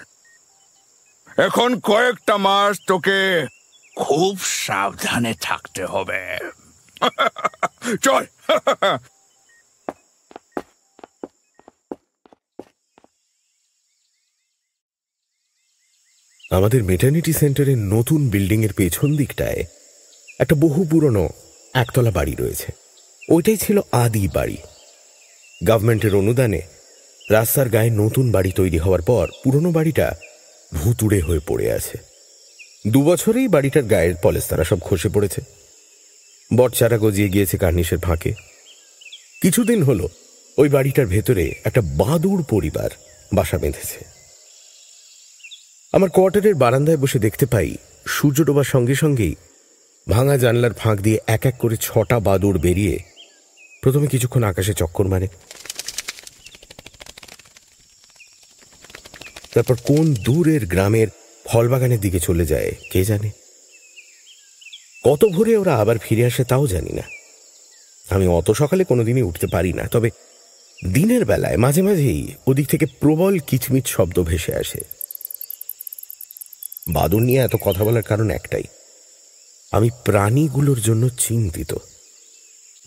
এখন 1.36 1.80
কয়েকটা 1.80 2.36
মাস 2.36 2.76
তোকে 2.86 3.46
খুব 3.96 4.38
সাবধানে 4.40 5.34
থাকতে 5.40 5.84
হবে। 5.84 6.38
চল। 8.02 8.26
আমাদের 16.50 16.84
মেটার্নিটি 16.84 17.32
সেন্টারের 17.32 17.78
নতুন 17.78 18.28
বিল্ডিং 18.28 18.64
এর 18.64 18.72
পেছন 18.72 19.16
দিকটায় 19.16 19.64
একটা 20.40 20.54
বহু 20.54 20.86
পুরনো 20.90 21.28
একতলা 21.74 22.10
বাড়ি 22.10 22.34
রয়েছে। 22.38 22.72
ওইটাই 23.28 23.56
ছিল 23.56 23.80
আদি 23.92 24.28
বাড়ি। 24.28 24.56
গভর্নমেন্টের 25.66 26.14
অনুদানে 26.14 26.60
রাস্তার 27.30 27.68
গায়ে 27.68 27.90
নতুন 27.90 28.32
বাড়ি 28.32 28.50
তৈরি 28.50 28.78
হওয়ার 28.78 29.02
পর 29.02 29.28
পুরনো 29.44 29.70
বাড়িটা 29.70 30.16
ভুতুড়ে 30.74 31.20
হয়ে 31.20 31.38
পড়ে 31.46 31.72
আছে। 31.72 31.98
দুবছরেই 32.88 33.48
বাড়িটার 33.48 33.82
গায়ের 33.82 34.14
পলেস্তারা 34.22 34.64
সব 34.64 34.78
খসে 34.80 35.08
পড়েছে। 35.08 35.40
বটচারা 36.56 36.98
গজিয়ে 36.98 37.28
গিয়েছে 37.28 37.58
কার্নিশের 37.58 37.98
ফাঁকে। 37.98 38.34
কিছুদিন 39.42 39.82
হলো 39.82 40.08
ওই 40.58 40.68
বাড়িটার 40.68 41.06
ভেতরে 41.06 41.54
একটা 41.64 41.80
বাদুড় 41.80 42.42
পরিবার 42.42 42.90
বাসা 43.32 43.58
বেঁধেছে। 43.58 44.17
আমার 45.92 46.10
কোয়ার্টারের 46.10 46.54
বারান্দায় 46.54 46.96
বসে 46.96 47.18
দেখতে 47.18 47.46
পাই 47.46 47.76
সূর্য 48.06 48.44
ডোবার 48.44 48.64
সঙ্গে 48.64 48.94
সঙ্গেই 48.94 49.34
ভাঙা 50.08 50.36
জানলার 50.38 50.72
ফাঁক 50.72 50.98
দিয়ে 51.00 51.18
এক 51.26 51.46
এক 51.46 51.54
করে 51.58 51.76
ছটা 51.80 52.20
বাদুড় 52.20 52.58
বেরিয়ে 52.58 52.98
প্রথমে 53.82 54.06
কিছুক্ষণ 54.06 54.42
আকাশে 54.42 54.74
চক্কর 54.74 55.06
মারে। 55.08 55.28
তারপর 59.54 59.76
কোন 59.84 60.14
দূরের 60.14 60.66
গ্রামের 60.66 61.08
ফলবাগানের 61.46 62.00
দিকে 62.00 62.20
চলে 62.20 62.44
যায়, 62.46 62.70
কে 62.90 63.04
জানে? 63.04 63.30
কত 65.04 65.24
ভোরে 65.24 65.56
ওরা 65.56 65.76
আবার 65.76 65.98
ফিরে 65.98 66.24
আসে 66.24 66.44
তাও 66.44 66.66
জানি 66.66 66.92
না। 66.92 67.02
আমি 68.10 68.26
অত 68.28 68.50
সকালে 68.50 68.84
কোনোদিনই 68.84 69.22
উঠতে 69.22 69.46
পারি 69.46 69.72
না, 69.72 69.84
তবে 69.86 70.10
দিনের 70.92 71.24
বেলায় 71.24 71.56
মাঝে 71.56 71.82
মাঝেই 71.82 72.34
ওদিক 72.46 72.68
থেকে 72.68 72.86
প্রবল 73.00 73.38
কিচমিচ 73.38 73.86
শব্দ 73.86 74.22
ভেসে 74.22 74.54
আসে। 74.54 74.97
বাদুর 76.88 77.22
নিয়ে 77.22 77.38
এত 77.38 77.56
কথা 77.60 77.84
বলার 77.84 78.02
কারণ 78.02 78.30
একটাই। 78.30 78.62
আমি 79.72 79.90
প্রাণীগুলোর 80.04 80.80
জন্য 80.80 81.08
চিন্তিত। 81.08 81.74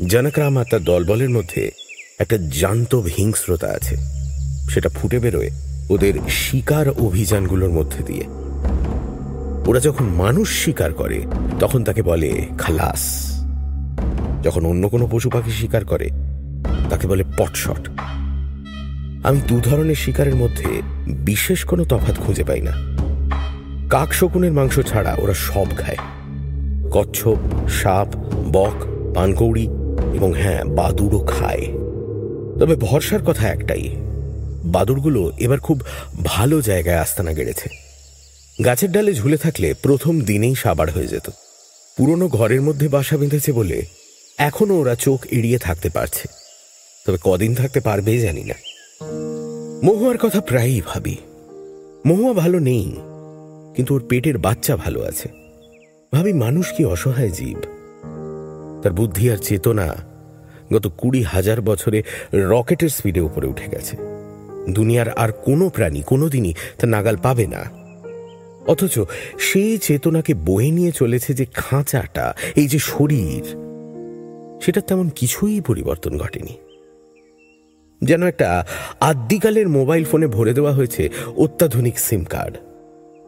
জনকরাম 0.10 0.58
আর 0.58 0.66
তার 0.72 0.84
দলবলের 0.84 1.30
মধ্যে 1.30 1.72
একটা 2.20 2.38
জান্তব 2.60 3.04
হিংস্রতা 3.18 3.68
আছে। 3.68 3.98
সেটা 4.70 4.90
ফুটে 4.90 5.20
বেরোয় 5.20 5.50
ওদের 5.90 6.14
শিকার 6.30 6.90
অভিযানগুলোর 6.90 7.70
মধ্যে 7.70 8.04
দিয়ে। 8.04 8.24
ওরা 9.68 9.80
যখন 9.80 10.06
মানুষ 10.06 10.66
শিকার 10.66 10.94
করে, 10.94 11.26
তখন 11.60 11.84
তাকে 11.84 12.02
বলে 12.02 12.48
খালাস। 12.58 13.32
যখন 14.44 14.66
অন্য 14.66 14.90
কোনো 14.90 15.08
পশু 15.12 15.30
পাখি 15.30 15.52
শিকার 15.52 15.86
করে, 15.86 16.10
তাকে 16.90 17.08
বলে 17.08 17.24
পটশট। 17.38 17.90
আমি 19.24 19.42
দু 19.48 19.60
ধরনের 19.60 19.96
শিকারের 19.96 20.36
মধ্যে 20.36 20.82
বিশেষ 21.08 21.64
কোনো 21.66 21.86
তফাৎ 21.86 22.16
খুঁজে 22.16 22.44
পাই 22.44 22.62
না। 22.62 23.01
কাক 23.92 24.14
শকুনের 24.14 24.52
মাংস 24.52 24.80
ছাড়া 24.80 25.16
ওরা 25.22 25.34
সব 25.34 25.66
খায়। 25.78 25.98
কচ্ছপ, 26.92 27.38
সাপ, 27.70 28.08
বক, 28.52 28.86
পানকৌড়ি 29.16 29.64
এবং 30.14 30.34
হ্যাঁ 30.34 30.66
বাদুড়ও 30.66 31.26
খায়। 31.26 31.62
তবে 32.60 32.76
ভরসার 32.76 33.24
কথা 33.24 33.48
একটাই 33.48 33.90
বাদুড়গুলো 34.66 35.32
এবার 35.38 35.60
খুব 35.60 35.82
ভালো 36.24 36.62
জায়গায় 36.62 36.98
আস্তানা 36.98 37.34
গেড়েছে। 37.34 37.70
গাছের 38.66 38.92
ডালে 38.92 39.14
ঝুলে 39.14 39.38
থাকলে 39.38 39.74
প্রথম 39.74 40.22
দিনেই 40.22 40.56
সাবার 40.56 40.92
হয়ে 40.92 41.08
যেত। 41.08 41.30
পুরনো 41.98 42.28
ঘরের 42.28 42.62
মধ্যে 42.62 42.88
বাসা 42.88 43.18
বেঁধেছে 43.18 43.52
বলে 43.52 43.86
এখনও 44.38 44.80
ওরা 44.80 44.96
চোখ 44.96 45.26
এড়িয়ে 45.32 45.58
থাকতে 45.58 45.90
পারছে। 45.90 46.28
তবে 47.08 47.18
কদিন 47.24 47.56
থাকতে 47.56 47.80
পারবে 47.80 48.18
জানি 48.18 48.44
না। 48.44 48.54
মহুয়ার 49.84 50.18
কথা 50.18 50.42
প্রায়ই 50.42 50.82
ভাবি। 50.86 51.18
মহুয়া 52.06 52.34
ভালো 52.34 52.60
নেই। 52.60 52.96
কিন্তু 53.76 53.96
ওর 53.96 54.04
পেটের 54.10 54.38
বাচ্চা 54.38 54.76
ভালো 54.76 55.02
আছে। 55.02 55.30
ভাবি, 56.14 56.34
মানুষ 56.34 56.74
কি 56.74 56.86
অসহায় 56.86 57.30
জীব? 57.30 57.58
তার 58.84 58.92
বুদ্ধি 58.92 59.32
আর 59.32 59.38
চেতনা 59.38 59.96
গত 60.74 60.92
কুড়ি 60.98 61.22
হাজার 61.22 61.62
বছরে 61.62 62.04
রকেটের 62.34 62.90
স্পিডে 62.90 63.22
উপরে 63.22 63.48
উঠে 63.48 63.70
গেছে। 63.70 63.98
দুনিয়ার 64.70 65.10
আর 65.10 65.32
কোনো 65.32 65.70
প্রাণী 65.70 66.02
কোনোদিনই 66.02 66.54
তা 66.80 66.88
নাগাল 66.88 67.18
পাবে 67.18 67.48
না। 67.48 67.82
অথচ 68.68 69.00
সেই 69.40 69.78
চেতনাকে 69.78 70.34
বয়ে 70.34 70.72
নিয়ে 70.72 70.92
চলেছে 70.92 71.34
যে 71.34 71.46
খাঁচাটা, 71.54 72.34
এই 72.56 72.68
যে 72.68 72.80
শরীর 72.80 73.44
সেটা 74.62 74.82
তেমন 74.82 75.10
কিছুই 75.10 75.62
পরিবর্তন 75.62 76.18
ঘটেনি। 76.18 76.58
যেন 78.04 78.24
একটা 78.24 78.66
আদ্যিকালের 79.00 79.70
মোবাইল 79.70 80.04
ফোনে 80.04 80.28
ভরে 80.28 80.54
দেওয়া 80.54 80.72
হয়েছে 80.72 81.10
অত্যাধুনিক 81.38 82.00
সিম 82.00 82.24
কার্ড। 82.24 82.58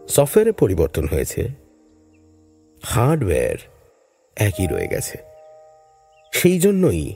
সফটওয়্যারে 0.07 0.51
পরিবর্তন 0.51 1.07
হয়েছে। 1.07 1.47
হার্ডওয়্যার 2.83 3.55
একই 4.35 4.67
রয়ে 4.67 4.87
গেছে। 4.87 5.17
সেই 6.31 6.59
জন্যই 6.59 7.15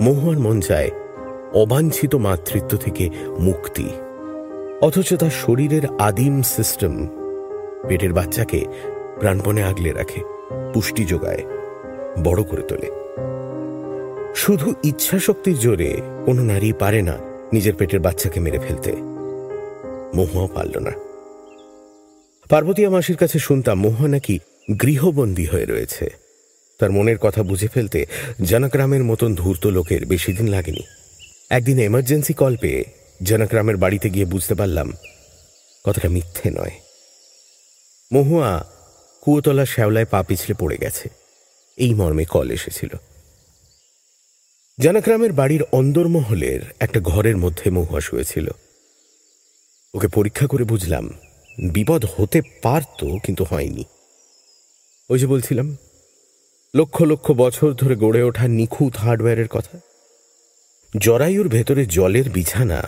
মহুয়ার 0.00 0.38
মন 0.38 0.60
চায় 0.60 0.90
অবাঞ্ছিত 1.54 2.14
মাতৃত্ব 2.14 2.76
থেকে 2.76 3.10
মুক্তি, 3.38 3.88
অথচ 4.80 5.14
তার 5.14 5.30
শরীরের 5.30 5.82
আদিম 5.98 6.42
সিস্টেম 6.42 7.08
পেটের 7.88 8.12
বাচ্চাকে 8.12 8.64
প্রাণপণে 9.20 9.62
আগলে 9.62 9.92
রাখে, 9.92 10.20
পুষ্টি 10.74 11.04
যোগায়, 11.04 11.42
বড় 12.24 12.42
করে 12.42 12.62
তোলে। 12.62 12.90
শুধু 14.34 14.74
ইচ্ছা 14.84 15.18
শক্তির 15.18 15.58
জোরে 15.58 16.00
কোনো 16.24 16.42
নারী 16.42 16.72
পারে 16.72 17.02
না 17.02 17.18
নিজের 17.52 17.74
পেটের 17.74 18.00
বাচ্চাকে 18.00 18.40
মেরে 18.40 18.58
ফেলতে। 18.58 18.92
মহুয়াও 20.14 20.48
পারল 20.54 20.78
না। 20.78 20.90
পার্বতী 22.48 22.86
মাসির 22.86 23.16
কাছে 23.16 23.38
শুনতাম 23.38 23.80
মহুয়া 23.80 24.08
নাকি 24.08 24.38
গৃহবন্দী 24.82 25.46
হয়ে 25.46 25.64
রয়েছে। 25.64 26.10
তার 26.78 26.90
মনের 26.90 27.18
কথা 27.18 27.42
বুঝে 27.42 27.68
ফেলতে 27.68 28.06
জনকরামের 28.44 29.04
মতন 29.04 29.34
ধূর্ত 29.34 29.66
লোকের 29.66 30.06
বেশি 30.06 30.32
দিন 30.32 30.46
লাগেনি। 30.46 30.84
একদিন 31.50 31.78
এমার্জেন্সি 31.78 32.34
কল 32.34 32.56
পেয়ে 32.56 32.84
জনকরামের 33.22 33.76
বাড়িতে 33.76 34.10
গিয়ে 34.10 34.24
বুঝতে 34.24 34.54
পারলাম, 34.54 34.92
কথাটা 35.84 36.08
মিথ্যে 36.08 36.50
নয়। 36.50 36.74
মহুয়া 38.12 38.64
কুয়োতলা 39.20 39.64
শ্যাওলায় 39.64 40.08
পা 40.10 40.22
পিছলে 40.22 40.54
পড়ে 40.54 40.76
গেছে। 40.76 41.08
এই 41.76 41.94
মর্মে 41.94 42.24
কল 42.24 42.50
এসেছিল। 42.50 42.92
জানাগ্রামের 44.78 45.32
বাড়ির 45.32 45.62
অন্দরমহলের 45.72 46.60
একটা 46.80 47.00
ঘরের 47.00 47.36
মধ্যে 47.36 47.70
মহুয়া 47.70 48.00
শুয়েছিল। 48.00 48.46
ওকে 49.94 50.08
পরীক্ষা 50.08 50.46
করে 50.46 50.64
বুঝলাম 50.64 51.06
বিপদ 51.58 52.04
হতে 52.16 52.42
পারত, 52.62 53.18
কিন্তু 53.22 53.44
হয়নি। 53.50 53.84
ওই 55.10 55.18
যে 55.18 55.26
বলছিলাম, 55.26 55.76
লক্ষ 56.74 57.02
লক্ষ 57.02 57.30
বছর 57.30 57.72
ধরে 57.72 57.96
গড়ে 57.96 58.22
ওঠা 58.22 58.48
নিখুঁত 58.48 58.96
হার্ডওয়্যারের 58.96 59.48
কথা। 59.48 59.78
জরায়ুর 60.98 61.48
ভেতরে 61.48 61.86
জলের 61.86 62.30
বিছানা 62.30 62.82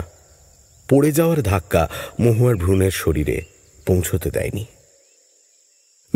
পড়ে 0.91 1.13
যাওয়ার 1.13 1.43
ধাক্কা 1.43 1.89
মহুয়ার 2.21 2.57
ভ্রূণের 2.57 2.91
শরীরে 2.91 3.43
পৌঁছতে 3.87 4.31
দেয়নি। 4.31 4.65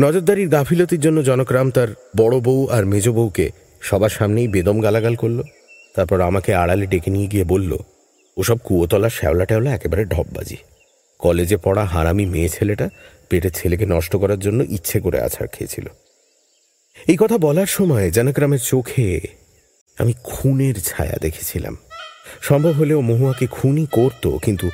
নজরদারির 0.01 0.49
গাফিলতির 0.49 0.99
জন্য 0.99 1.23
জনকরাম 1.23 1.71
তার 1.71 1.87
বড় 2.17 2.39
বউ 2.39 2.67
আর 2.67 2.85
মেজ 2.85 3.09
বউকে 3.09 3.49
সবার 3.81 4.09
সামনেই 4.09 4.47
বেদম 4.47 4.81
গালাগাল 4.81 5.15
করল। 5.15 5.41
তারপর 5.95 6.21
আমাকে 6.21 6.53
আড়ালে 6.53 6.85
ডেকে 6.85 7.11
নিয়ে 7.11 7.27
গিয়ে 7.27 7.43
বলল, 7.43 7.77
ওসব 8.37 8.57
কুয়োতলা 8.63 9.09
শ্যাওলা 9.09 9.45
ট্যাওলা 9.45 9.73
একেবারে 9.73 10.05
ঢপবাজি। 10.05 10.57
কলেজে 11.23 11.57
পড়া 11.57 11.83
হারামি 11.85 12.25
মেয়ে 12.25 12.53
ছেলেটা 12.55 12.87
পেটের 13.29 13.53
ছেলেকে 13.53 13.85
নষ্ট 13.85 14.13
করার 14.15 14.39
জন্য 14.45 14.59
ইচ্ছে 14.75 14.97
করে 14.99 15.17
আছাড় 15.21 15.49
খেয়েছিল। 15.53 15.85
এই 17.07 17.17
কথা 17.19 17.37
বলার 17.37 17.69
সময় 17.77 18.05
জানকরামের 18.11 18.61
চোখে 18.71 19.07
আমি 19.97 20.13
খুনের 20.23 20.75
ছায়া 20.85 21.17
দেখেছিলাম। 21.21 21.75
সম্ভব 22.41 22.71
হলেও 22.71 22.99
মহুয়াকে 23.01 23.45
খুনই 23.47 23.85
করত, 23.91 24.23
কিন্তু 24.45 24.67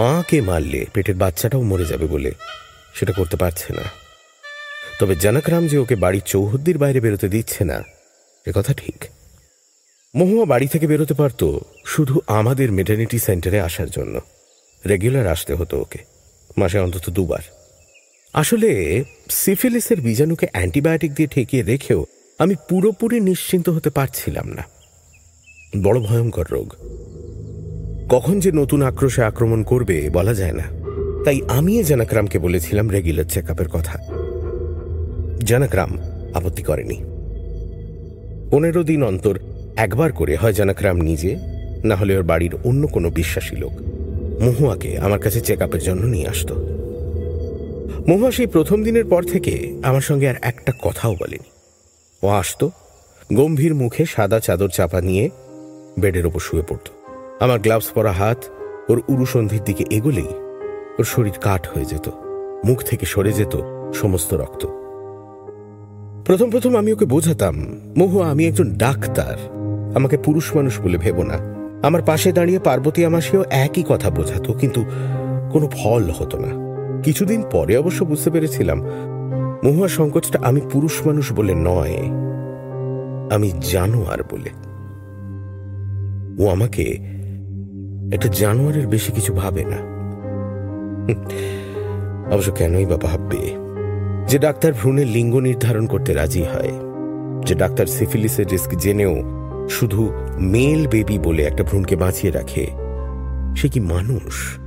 মাকে 0.00 0.38
মারলে 0.40 0.80
পেটের 0.94 1.16
বাচ্চাটাও 1.22 1.62
মরে 1.62 1.84
যাবে 1.84 2.06
বলে 2.06 2.30
সেটা 2.94 3.12
করতে 3.12 3.36
পারছে 3.36 3.68
না। 3.78 3.84
তবে 4.98 5.14
জানকরাম 5.16 5.62
যে 5.70 5.76
ওকে 5.78 5.96
বাড়ির 6.04 6.24
চৌহদ্দির 6.26 6.76
বাইরে 6.78 6.98
বেরোতে 7.00 7.28
দিচ্ছে 7.28 7.62
না 7.70 7.78
কথা 8.54 8.72
ঠিক। 8.72 8.98
মহুয়া 10.14 10.44
বাড়ি 10.52 10.66
থেকে 10.72 10.86
বেরোতে 10.86 11.14
পারত 11.14 11.42
শুধু 11.86 12.14
আমাদের 12.38 12.68
মেটার্নিটি 12.72 13.18
সেন্টারে 13.18 13.58
আসার 13.60 13.90
জন্য। 13.90 14.14
রেগুলার 14.88 15.26
আসতে 15.26 15.54
হতো 15.54 15.80
ওকে, 15.80 15.98
মাসে 16.56 16.78
অন্তত 16.78 17.10
দুবার। 17.10 17.38
আসলে 18.32 19.04
সিফিলিসের 19.30 20.00
বীজাণুকে 20.00 20.46
অ্যান্টিবায়োটিক 20.52 21.14
দিয়ে 21.14 21.28
ঠেকিয়ে 21.28 21.62
রেখেও 21.62 22.04
আমি 22.38 22.54
পুরোপুরি 22.68 23.20
নিশ্চিন্ত 23.20 23.68
হতে 23.68 23.90
পারছিলাম 23.90 24.48
না। 24.48 24.64
বড় 25.82 26.00
ভয়ঙ্কর 26.00 26.46
রোগ। 26.50 26.74
কখন 28.08 28.40
যে 28.40 28.52
নতুন 28.52 28.82
আক্রোশে 28.82 29.22
আক্রমণ 29.22 29.62
করবে 29.62 30.10
বলা 30.10 30.34
যায় 30.34 30.52
না। 30.52 30.62
তাই 31.24 31.40
আমি 31.48 31.84
জানাকরামকে 31.84 32.38
বলেছিলাম 32.38 32.88
রেগুলার 32.88 33.24
চেক 33.24 33.44
কথা। 33.72 33.98
জানাকরাম 35.38 35.98
আপত্তি 36.34 36.62
করেনি। 36.62 37.04
পনেরো 38.50 38.82
দিন 38.82 39.04
অন্তর 39.04 39.38
একবার 39.76 40.12
করে 40.12 40.36
হয় 40.36 40.52
জানাকরাম 40.52 40.96
নিজে, 40.96 41.36
না 41.84 41.96
হলে 41.96 42.16
ওর 42.16 42.22
বাড়ির 42.22 42.54
অন্য 42.64 42.86
কোনো 42.86 43.10
বিশ্বাসী 43.10 43.56
লোক। 43.56 43.95
মহুয়াকে 44.40 44.98
আমার 44.98 45.18
কাছে 45.18 45.40
চেক 45.40 45.62
আপের 45.62 45.80
জন্য 45.80 46.02
নিয়ে 46.04 46.28
আসতো। 46.28 46.54
মহুয়া 48.08 48.30
সেই 48.30 48.46
প্রথম 48.46 48.82
দিনের 48.82 49.04
পর 49.04 49.22
থেকে 49.22 49.80
আমার 49.82 50.00
সঙ্গে 50.00 50.28
আর 50.28 50.34
একটা 50.42 50.72
কথাও 50.82 51.14
বলেনি। 51.14 51.48
ও 52.22 52.26
আসতো, 52.28 52.70
গম্ভীর 53.32 53.74
মুখে 53.74 54.06
সাদা 54.06 54.40
চাদর 54.40 54.68
চাপা 54.68 55.00
নিয়ে 55.00 55.30
বেডের 55.98 56.26
ওপর 56.26 56.40
শুয়ে 56.40 56.62
পড়ত। 56.68 56.86
আমার 57.40 57.58
গ্লাভস 57.58 57.86
পরা 57.94 58.12
হাত 58.12 58.44
ওর 58.88 59.02
উরুসন্ধির 59.08 59.62
দিকে 59.64 59.84
এগোলেই 59.90 60.30
ওর 60.98 61.04
শরীর 61.04 61.36
কাঠ 61.40 61.68
হয়ে 61.68 61.84
যেত, 61.84 62.08
মুখ 62.64 62.82
থেকে 62.82 63.06
সরে 63.06 63.32
যেত 63.32 63.56
সমস্ত 63.94 64.34
রক্ত। 64.34 64.66
প্রথম 66.24 66.50
প্রথম 66.50 66.76
আমি 66.76 66.92
ওকে 66.92 67.04
বোঝাতাম, 67.04 67.80
মহুয়া, 67.98 68.30
আমি 68.30 68.46
একজন 68.46 68.74
ডাক্তার, 68.74 69.36
আমাকে 69.94 70.16
পুরুষ 70.16 70.56
মানুষ 70.56 70.80
বলে 70.80 70.98
ভেব 70.98 71.22
না। 71.22 71.55
আমার 71.82 72.02
পাশে 72.02 72.32
দাঁড়িয়ে 72.32 72.58
পার্বতী 72.58 73.04
আমাসেও 73.04 73.44
একই 73.50 73.84
কথা 73.88 74.10
বোঝাতো, 74.10 74.52
কিন্তু 74.52 74.84
কোনো 75.50 75.68
ফল 75.68 76.10
হতো 76.10 76.38
না। 76.38 76.48
কিছুদিন 77.02 77.42
পরে 77.50 77.76
অবশ্য 77.76 78.04
বুঝতে 78.04 78.30
পেরেছিলাম, 78.30 78.82
মহুয়া 79.64 79.88
সংকোচটা 79.88 80.38
আমি 80.42 80.60
পুরুষ 80.72 81.06
মানুষ 81.06 81.32
বলে 81.32 81.54
নয়, 81.54 81.98
আমি 83.34 83.52
জানোয়ার 83.60 84.22
বলে। 84.22 84.50
ও 86.42 86.48
আমাকে 86.50 86.84
একটা 88.12 88.28
জানোয়ারের 88.28 88.86
বেশি 88.86 89.12
কিছু 89.12 89.32
ভাবে 89.32 89.64
না। 89.64 89.78
অবশ্য 92.34 92.52
কেনই 92.52 92.86
বা 92.86 92.96
ভাববে? 92.96 93.42
যে 94.28 94.38
ডাক্তার 94.38 94.72
ভ্রূণের 94.72 95.06
লিঙ্গ 95.06 95.36
নির্ধারণ 95.38 95.86
করতে 95.86 96.14
রাজি 96.14 96.42
হয়, 96.42 96.72
যে 97.46 97.54
ডাক্তার 97.54 97.86
সিফিলিসের 97.86 98.46
রিস্ক 98.46 98.74
জেনেও 98.74 99.22
শুধু 99.68 100.12
মেল 100.40 100.88
বেবি 100.88 101.18
বলে 101.18 101.42
একটা 101.42 101.62
ভ্রূণকে 101.64 101.96
বাঁচিয়ে 101.96 102.32
রাখে। 102.32 102.66
সে 103.56 103.68
কি 103.68 103.80
মানুষ? 103.80 104.58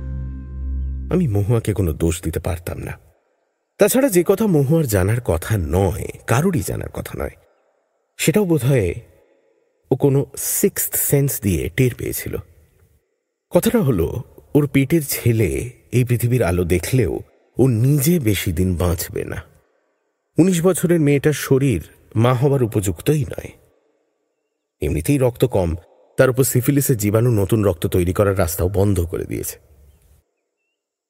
আমি 1.12 1.28
মহুয়াকে 1.28 1.72
কোনো 1.72 1.92
দোষ 1.92 2.22
দিতে 2.22 2.40
পারতাম 2.40 2.78
না। 2.78 2.98
তাছাড়া 3.78 4.08
যে 4.08 4.24
কথা 4.26 4.46
মহুয়ার 4.46 4.86
জানার 4.86 5.20
কথা 5.24 5.58
নয়, 5.58 6.06
কারোরই 6.26 6.62
জানার 6.66 6.88
কথা 6.88 7.18
নয়, 7.18 7.30
সেটাও 8.16 8.44
বোধহয় 8.44 8.94
ও 9.90 9.96
কোনো 9.96 10.26
সিক্স 10.36 10.90
সেন্স 10.94 11.40
দিয়ে 11.40 11.70
টের 11.76 11.90
পেয়েছিল। 11.98 12.36
কথাটা 13.50 13.78
হলো, 13.78 14.22
ওর 14.54 14.66
পেটের 14.66 15.00
ছেলে 15.08 15.70
এই 15.92 16.04
পৃথিবীর 16.04 16.42
আলো 16.42 16.64
দেখলেও 16.64 17.18
ও 17.58 17.68
নিজে 17.68 18.18
বেশি 18.18 18.52
দিন 18.52 18.76
বাঁচবে 18.76 19.24
না। 19.24 19.42
উনিশ 20.38 20.62
বছরের 20.62 21.00
মেয়েটার 21.00 21.32
শরীর 21.32 21.82
মা 22.16 22.34
হবার 22.34 22.62
উপযুক্তই 22.62 23.24
নয়। 23.24 23.59
এমনিতেই 24.80 25.18
রক্ত 25.18 25.44
কম। 25.44 25.74
তার 26.16 26.30
উপর 26.30 26.44
সিফিলিসের 26.44 26.96
জীবাণু 26.96 27.30
নতুন 27.30 27.64
রক্ত 27.64 27.86
তৈরি 27.86 28.12
করার 28.12 28.38
রাস্তাও 28.38 28.68
বন্ধ 28.68 29.00
করে 29.00 29.24
দিয়েছে। 29.24 29.58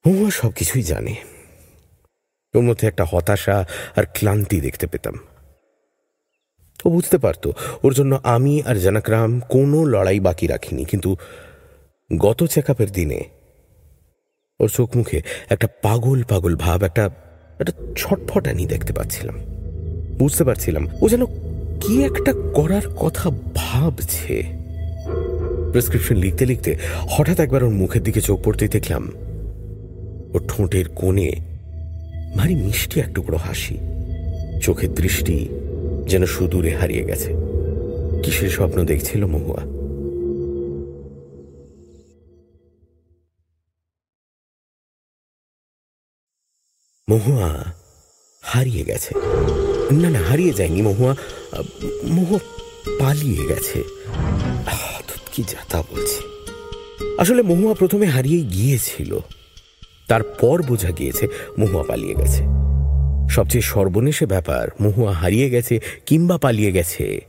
হুয়া 0.05 0.31
সবকিছুই 0.31 0.81
জানে। 0.81 1.15
ওর 2.55 2.61
মধ্যে 2.61 2.87
একটা 2.87 3.05
হতাশা 3.09 3.65
আর 3.95 4.03
ক্লান্তি 4.13 4.61
দেখতে 4.61 4.87
পেতাম। 4.87 5.19
ও 6.85 6.89
বুঝতে 6.89 7.17
পারত, 7.17 7.51
ওর 7.83 7.93
জন্য 7.93 8.19
আমি 8.23 8.61
আর 8.65 8.75
জানাকরাম 8.75 9.39
কোনো 9.39 9.85
লড়াই 9.85 10.19
বাকি 10.19 10.47
রাখিনি, 10.47 10.85
কিন্তু 10.85 11.15
গত 12.17 12.43
চেক 12.43 12.71
দিনে 12.93 13.23
ওর 14.59 14.69
চোখ 14.69 14.97
মুখে 14.97 15.21
একটা 15.49 15.67
পাগল 15.81 16.23
পাগল 16.23 16.55
ভাব, 16.55 16.83
একটা 16.83 17.09
একটা 17.59 17.71
ছটফটানি 17.97 18.65
দেখতে 18.65 18.93
পাচ্ছিলাম। 18.93 19.39
বুঝতে 20.17 20.43
পারছিলাম, 20.43 20.87
ও 21.01 21.09
যেন 21.09 21.25
কি 21.81 22.03
একটা 22.03 22.33
করার 22.53 22.95
কথা 22.95 23.29
ভাবছে? 23.55 24.43
প্রেসক্রিপশন 25.71 26.15
লিখতে 26.15 26.45
লিখতে 26.45 26.77
হঠাৎ 27.09 27.39
একবার 27.39 27.63
ওর 27.63 27.69
মুখের 27.69 28.03
দিকে 28.03 28.21
চোখ 28.21 28.43
পড়তেই 28.43 28.67
দেখলাম 28.67 29.11
ওর 30.33 30.41
ঠোঁটের 30.47 30.89
কোণে 30.89 31.31
ভারী 32.37 32.55
মিষ্টি 32.55 32.99
এক 32.99 33.13
টুকরো 33.13 33.37
হাসি। 33.37 33.77
চোখের 34.61 34.93
দৃষ্টি 34.93 35.49
যেন 36.09 36.25
সুদূরে 36.25 36.75
হারিয়ে 36.75 37.03
গেছে। 37.03 37.33
কিসের 38.23 38.49
স্বপ্ন 38.49 38.85
দেখছিল 38.85 39.25
মহুয়া? 39.25 39.63
মহুয়া 47.09 47.73
হারিয়ে 48.41 48.83
গেছে। 48.83 49.13
না 49.91 50.09
না, 50.09 50.19
হারিয়ে 50.19 50.53
যায়নি, 50.53 50.81
মহুয়া। 50.81 51.15
মহুয়া 52.05 52.39
পালিয়ে 52.99 53.47
গেছে। 53.47 53.83
কি 55.31 55.43
যাতা 55.43 55.81
বলছি। 55.81 56.23
আসলে 57.17 57.41
মহুয়া 57.41 57.73
প্রথমে 57.73 58.05
হারিয়ে 58.05 58.41
গিয়েছিল। 58.41 59.19
তারপর 60.07 60.63
বোঝা 60.63 60.91
গিয়েছে 60.91 61.27
মহুয়া 61.59 61.83
পালিয়ে 61.83 62.15
গেছে। 62.15 62.43
সবচেয়ে 63.29 63.61
সর্বনেশে 63.61 64.25
ব্যাপার, 64.25 64.67
মহুয়া 64.81 65.13
হারিয়ে 65.13 65.49
গেছে 65.49 65.79
কিংবা 66.05 66.37
পালিয়ে 66.37 66.71
গেছে 66.71 67.25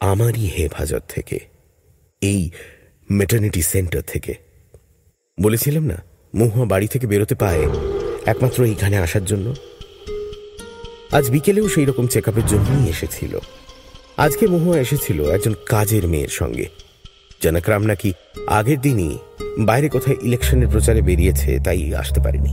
আমারই 0.00 0.46
হেফাজত 0.46 1.02
থেকে, 1.08 1.38
এই 2.20 2.50
মেটার্নিটি 3.10 3.62
সেন্টার 3.62 4.02
থেকে। 4.06 4.34
বলেছিলাম 5.42 5.84
না, 5.84 6.02
মহুয়া 6.36 6.66
বাড়ি 6.66 6.86
থেকে 6.86 7.06
বেরোতে 7.06 7.34
পায় 7.34 7.68
একমাত্র 8.26 8.64
এইখানে 8.64 8.98
আসার 8.98 9.24
জন্য? 9.24 9.54
আজ 11.12 11.30
বিকেলেও 11.30 11.68
সেই 11.68 11.84
রকম 11.84 12.06
চেক 12.06 12.28
আপের 12.28 12.46
জন্যই 12.46 12.90
এসেছিল। 12.90 13.38
আজকে 14.16 14.46
মহুয়া 14.46 14.80
এসেছিল 14.80 15.30
একজন 15.30 15.54
কাজের 15.66 16.08
মেয়ের 16.08 16.28
সঙ্গে। 16.28 16.68
জনকরাম 17.42 17.82
নাকি 17.82 18.12
আগের 18.46 18.80
দিনই 18.80 19.18
বাইরে 19.58 19.88
কোথায় 19.88 20.16
ইলেকশনের 20.22 20.68
প্রচারে 20.68 21.02
বেরিয়েছে 21.02 21.58
তাই 21.64 21.94
আসতে 21.94 22.20
পারেনি। 22.20 22.52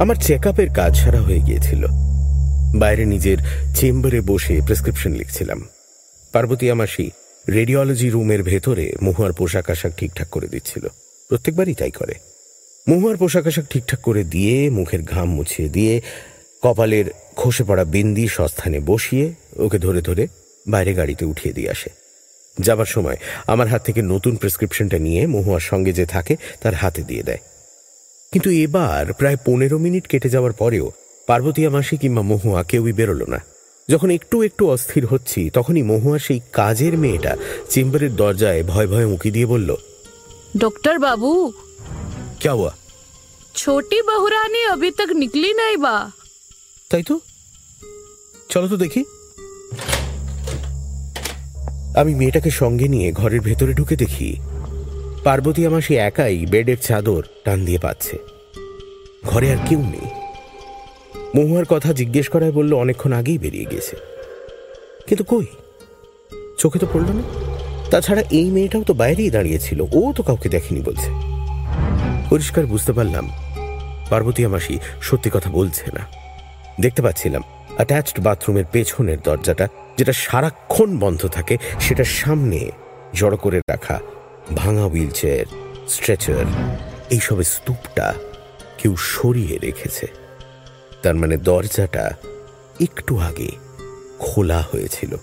আমার 0.00 0.16
চেক 0.16 0.46
আপের 0.46 0.68
কাজ 0.70 0.96
সারা 0.96 1.20
হয়ে 1.20 1.40
গিয়েছিল। 1.40 1.86
বাইরে 2.78 3.04
নিজের 3.04 3.38
চেম্বারে 3.74 4.20
বসে 4.20 4.60
প্রেসক্রিপশন 4.64 5.12
লিখছিলাম। 5.12 5.68
পার্বতী 6.32 6.70
আমাসি 6.70 7.10
রেডিওলজি 7.48 8.10
রুমের 8.10 8.42
ভেতরে 8.42 8.92
মহুয়ার 9.02 9.32
পোশাক 9.32 9.70
আশাক 9.70 9.92
ঠিকঠাক 9.96 10.28
করে 10.28 10.48
দিচ্ছিল। 10.48 10.86
প্রত্যেকবারই 11.28 11.74
তাই 11.74 11.90
করে। 11.90 12.14
মহুয়ার 12.88 13.16
পোশাক 13.16 13.46
আশাক 13.46 13.64
ঠিকঠাক 13.70 14.00
করে 14.00 14.24
দিয়ে 14.24 14.70
মুখের 14.70 15.02
ঘাম 15.02 15.34
মুছিয়ে 15.34 15.68
দিয়ে 15.68 16.02
কপালের 16.62 17.04
খসে 17.37 17.63
পড়া 17.63 17.83
বিন্দি 17.85 18.25
সস্থানে 18.27 18.79
বসিয়ে 18.79 19.25
ওকে 19.57 19.77
ধরে 19.79 20.01
ধরে 20.01 20.23
বাইরে 20.67 20.91
গাড়িতে 20.93 21.23
উঠিয়ে 21.25 21.53
দিয়ে 21.53 21.69
আসে 21.69 21.89
যাবার 22.57 22.85
সময় 22.85 23.17
আমার 23.47 23.67
হাত 23.67 23.81
থেকে 23.85 24.01
নতুন 24.03 24.33
প্রেসক্রিপশনটা 24.35 24.97
নিয়ে 24.97 25.21
মহুয়ার 25.27 25.61
সঙ্গে 25.61 25.91
যে 25.93 26.05
থাকে 26.05 26.33
তার 26.61 26.73
হাতে 26.73 27.01
দিয়ে 27.03 27.23
দেয় 27.23 27.41
কিন্তু 28.33 28.49
এবার 28.49 29.03
প্রায় 29.13 29.37
পনেরো 29.45 29.77
মিনিট 29.79 30.07
কেটে 30.07 30.29
যাওয়ার 30.29 30.53
পরেও 30.53 30.87
পার্বতী 31.27 31.61
মাসি 31.69 31.95
কিংবা 31.97 32.21
মহুয়া 32.21 32.61
কেউই 32.63 32.93
বেরোলো 32.93 33.25
না 33.25 33.39
যখন 33.89 34.09
একটু 34.11 34.35
একটু 34.41 34.63
অস্থির 34.69 35.03
হচ্ছি 35.05 35.49
তখনই 35.49 35.83
মহুয়া 35.83 36.17
সেই 36.17 36.39
কাজের 36.53 36.93
মেয়েটা 36.97 37.33
চেম্বারের 37.69 38.15
দরজায় 38.15 38.61
ভয় 38.63 38.87
ভয়ে 38.87 39.05
উঁকি 39.05 39.29
দিয়ে 39.31 39.45
বলল 39.45 39.69
डॉक्टर 40.57 40.95
बाबू 40.97 41.31
ক্যা 42.41 42.53
হুয়া 42.53 42.73
छोटी 43.55 43.99
बहुरानी 44.01 44.61
अभी 44.63 44.89
तक 44.91 45.09
निकली 45.13 45.51
नहीं 45.53 45.77
बा 45.77 45.95
তাই 46.90 47.02
তো? 47.02 47.16
চলো 48.52 48.66
তো 48.72 48.76
দেখি। 48.84 49.02
আমি 52.00 52.12
মেয়েটাকে 52.14 52.50
সঙ্গে 52.60 52.86
নিয়ে 52.94 53.08
ঘরের 53.12 53.40
ভেতরে 53.40 53.72
ঢুকে 53.78 53.96
দেখি, 53.96 54.28
পার্বতী 55.26 55.60
আমার 55.66 55.82
সে 55.86 55.94
একাই 56.08 56.36
বেডের 56.52 56.80
চাদর 56.86 57.22
টান 57.44 57.58
দিয়ে 57.64 57.80
পাচ্ছে। 57.84 58.16
ঘরে 59.30 59.46
আর 59.54 59.60
কেউ 59.68 59.80
নেই। 59.94 60.08
মহুয়ার 61.34 61.66
কথা 61.68 61.90
জিজ্ঞেস 61.92 62.26
করায় 62.28 62.54
বলল, 62.58 62.72
অনেকক্ষণ 62.74 63.12
আগেই 63.20 63.38
বেরিয়ে 63.38 63.70
গেছে 63.72 63.94
কিন্তু 65.06 65.24
কই? 65.32 65.46
চোখে 66.60 66.78
তো 66.82 66.86
পড়ল 66.92 67.08
না। 67.18 67.24
তাছাড়া 67.90 68.22
এই 68.38 68.48
মেয়েটাও 68.54 68.82
তো 68.88 68.92
বাইরেই 68.94 69.30
দাঁড়িয়েছিল, 69.36 69.80
ও 69.98 70.00
তো 70.16 70.22
কাউকে 70.28 70.48
দেখেনি 70.48 70.80
বলছে। 70.88 71.10
পরিষ্কার 72.30 72.64
বুঝতে 72.72 72.92
পারলাম, 72.92 73.26
পার্বতী 74.10 74.42
আমাসি 74.48 74.74
সত্যি 75.08 75.28
কথা 75.34 75.50
বলছে 75.50 75.86
না। 75.98 76.04
দেখতে 76.80 77.02
পাচ্ছিলাম। 77.02 77.42
অ্যাটাচড 77.76 78.20
বাথরুমের 78.20 78.64
পেছনের 78.72 79.18
দরজাটা, 79.24 79.68
যেটা 79.98 80.12
সারাক্ষণ 80.12 80.98
বন্ধ 80.98 81.26
থাকে 81.26 81.58
সেটার 81.80 82.04
সামনে 82.04 82.70
জড়ো 83.14 83.36
করে 83.36 83.60
রাখা, 83.70 84.00
ভাঙা 84.56 84.82
হুইল 84.82 85.10
চেয়ার 85.10 85.46
স্ট্রেচার 85.88 86.44
এইসবের 87.10 87.44
স্তূপটা 87.44 88.14
কেউ 88.78 88.96
সরিয়ে 88.96 89.58
রেখেছে। 89.58 90.06
তার 91.02 91.14
মানে 91.14 91.36
দরজাটা 91.36 92.10
একটু 92.80 93.18
আগে 93.18 93.50
খোলা 94.18 94.60
হয়েছিল। 94.72 95.16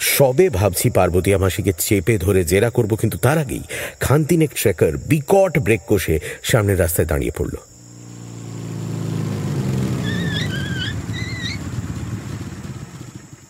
সবে 0.00 0.50
ভাবছি 0.50 0.90
পার্বতী 0.90 1.36
মাসিকে 1.36 1.72
চেপে 1.78 2.18
ধরে 2.18 2.44
জেরা 2.44 2.70
করব, 2.70 2.96
কিন্তু 2.96 3.18
তার 3.18 3.38
আগেই 3.38 3.62
খান্তিনেক 4.00 4.50
ট্রেকার 4.54 4.96
বিকট 4.96 5.58
ব্রেক 5.58 5.80
কষে 5.88 6.20
সামনের 6.42 6.78
রাস্তায় 6.78 7.06
দাঁড়িয়ে 7.06 7.36
পড়ল। 7.38 7.56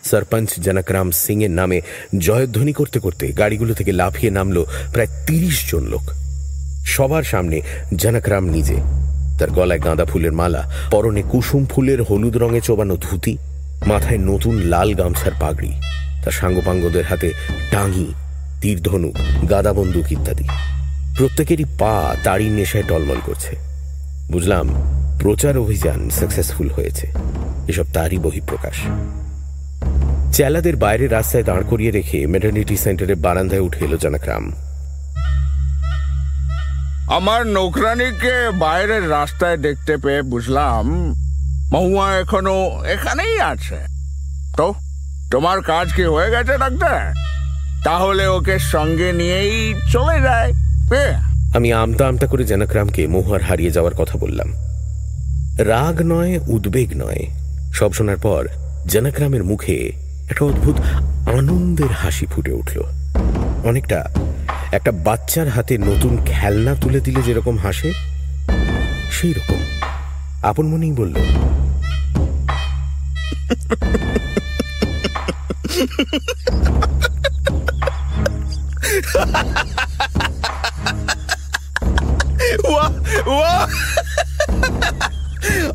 সরপঞ্চ 0.09 0.49
জনকরাম 0.59 1.11
সিং 1.11 1.43
এর 1.43 1.51
নামে 1.51 1.81
জয়ধ্বনি 2.17 2.73
করতে 2.73 2.99
করতে 2.99 3.27
গাড়িগুলো 3.27 3.73
থেকে 3.73 3.91
লাফিয়ে 3.91 4.31
নামলো 4.31 4.65
প্রায় 4.93 5.09
তিরিশ 5.27 5.71
জন 5.71 5.83
লোক। 5.83 6.05
সবার 6.85 7.23
সামনে 7.23 7.61
জনকরাম 7.95 8.45
নিজে। 8.45 8.77
তার 9.39 9.49
গলায় 9.49 9.79
গাঁদা 9.79 10.05
ফুলের 10.05 10.31
মালা, 10.31 10.71
পরনে 10.91 11.21
কুসুম 11.29 11.65
ফুলের 11.65 12.03
হলুদ 12.03 12.37
রঙে 12.37 12.61
চোবানো 12.61 12.97
ধুতি, 12.97 13.37
মাথায় 13.85 14.17
নতুন 14.17 14.55
লাল 14.55 14.93
গামছার 14.93 15.31
পাগড়ি, 15.39 15.71
তার 16.23 16.31
সাঙ্গপাঙ্গদের 16.31 17.05
হাতে 17.05 17.29
টাঙি 17.71 18.13
তীর 18.61 18.81
ধনুক 18.81 19.15
গাদা 19.49 19.73
বন্দুক 19.73 20.11
ইত্যাদি। 20.11 20.43
প্রত্যেকেরই 21.17 21.65
পা 21.79 22.15
তাড়ির 22.23 22.51
নেশায় 22.51 22.83
টলমল 22.87 23.19
করছে। 23.25 23.55
বুঝলাম 24.31 24.67
প্রচার 25.19 25.57
অভিযান 25.57 26.09
সাকসেসফুল 26.09 26.69
হয়েছে। 26.69 27.07
এসব 27.67 27.85
তারই 27.93 28.17
বহিঃপ্রকাশ। 28.17 28.75
চেলাদের 30.33 30.75
বাইরে 30.75 31.07
রাস্তায় 31.07 31.43
দাঁড় 31.43 31.63
করিয়ে 31.63 31.91
রেখে 31.91 32.27
মেটার্নিটি 32.27 32.77
সেন্টারের 32.77 33.15
বারান্দায় 33.15 33.61
উঠে 33.61 33.85
এলো 33.85 33.97
জনকরাম। 33.97 34.53
আমার 37.15 37.47
নৌকরানিকে 37.47 38.49
বাইরের 38.59 39.09
রাস্তায় 39.09 39.57
দেখতে 39.57 39.97
পেয়ে 39.97 40.21
বুঝলাম 40.21 41.13
মহুয়া 41.73 42.19
এখনও 42.19 42.85
এখানেই 42.85 43.39
আছে। 43.41 43.77
তো 44.57 44.73
তোমার 45.31 45.61
কাজ 45.61 45.93
কি 45.93 46.03
হয়ে 46.03 46.31
গেছে 46.31 46.57
ডাক্তার? 46.57 47.13
তাহলে 47.83 48.27
ওকে 48.27 48.59
সঙ্গে 48.59 49.11
নিয়েই 49.11 49.73
চলে 49.91 50.21
যায় 50.21 50.53
আমি 51.55 51.73
আমতা 51.73 52.07
আমতা 52.07 52.27
করে 52.27 52.43
জনকরামকে 52.43 53.07
মহুয়ার 53.07 53.41
হারিয়ে 53.41 53.71
যাওয়ার 53.71 53.93
কথা 53.93 54.17
বললাম। 54.17 54.53
রাগ 55.57 56.01
নয় 56.01 56.39
উদ্বেগ 56.47 56.89
নয়। 56.97 57.27
সব 57.73 57.93
শোনার 57.93 58.17
পর 58.17 58.47
জনকরামের 58.87 59.43
মুখে 59.43 60.08
একটা 60.29 60.45
অদ্ভুত 60.45 60.77
আনন্দের 61.37 61.91
হাসি 61.93 62.25
ফুটে 62.25 62.51
উঠল। 62.51 62.77
অনেকটা 63.63 63.99
একটা 64.71 64.91
বাচ্চার 64.91 65.47
হাতে 65.49 65.77
নতুন 65.77 66.17
খেলনা 66.25 66.75
তুলে 66.75 66.99
দিলে 66.99 67.21
যেরকম 67.21 67.57
হাসে 67.57 67.93
সেই 69.11 69.33
রকম 69.33 69.59
আপন 70.43 70.65
মনেই 70.67 70.91
বলল 70.91 71.15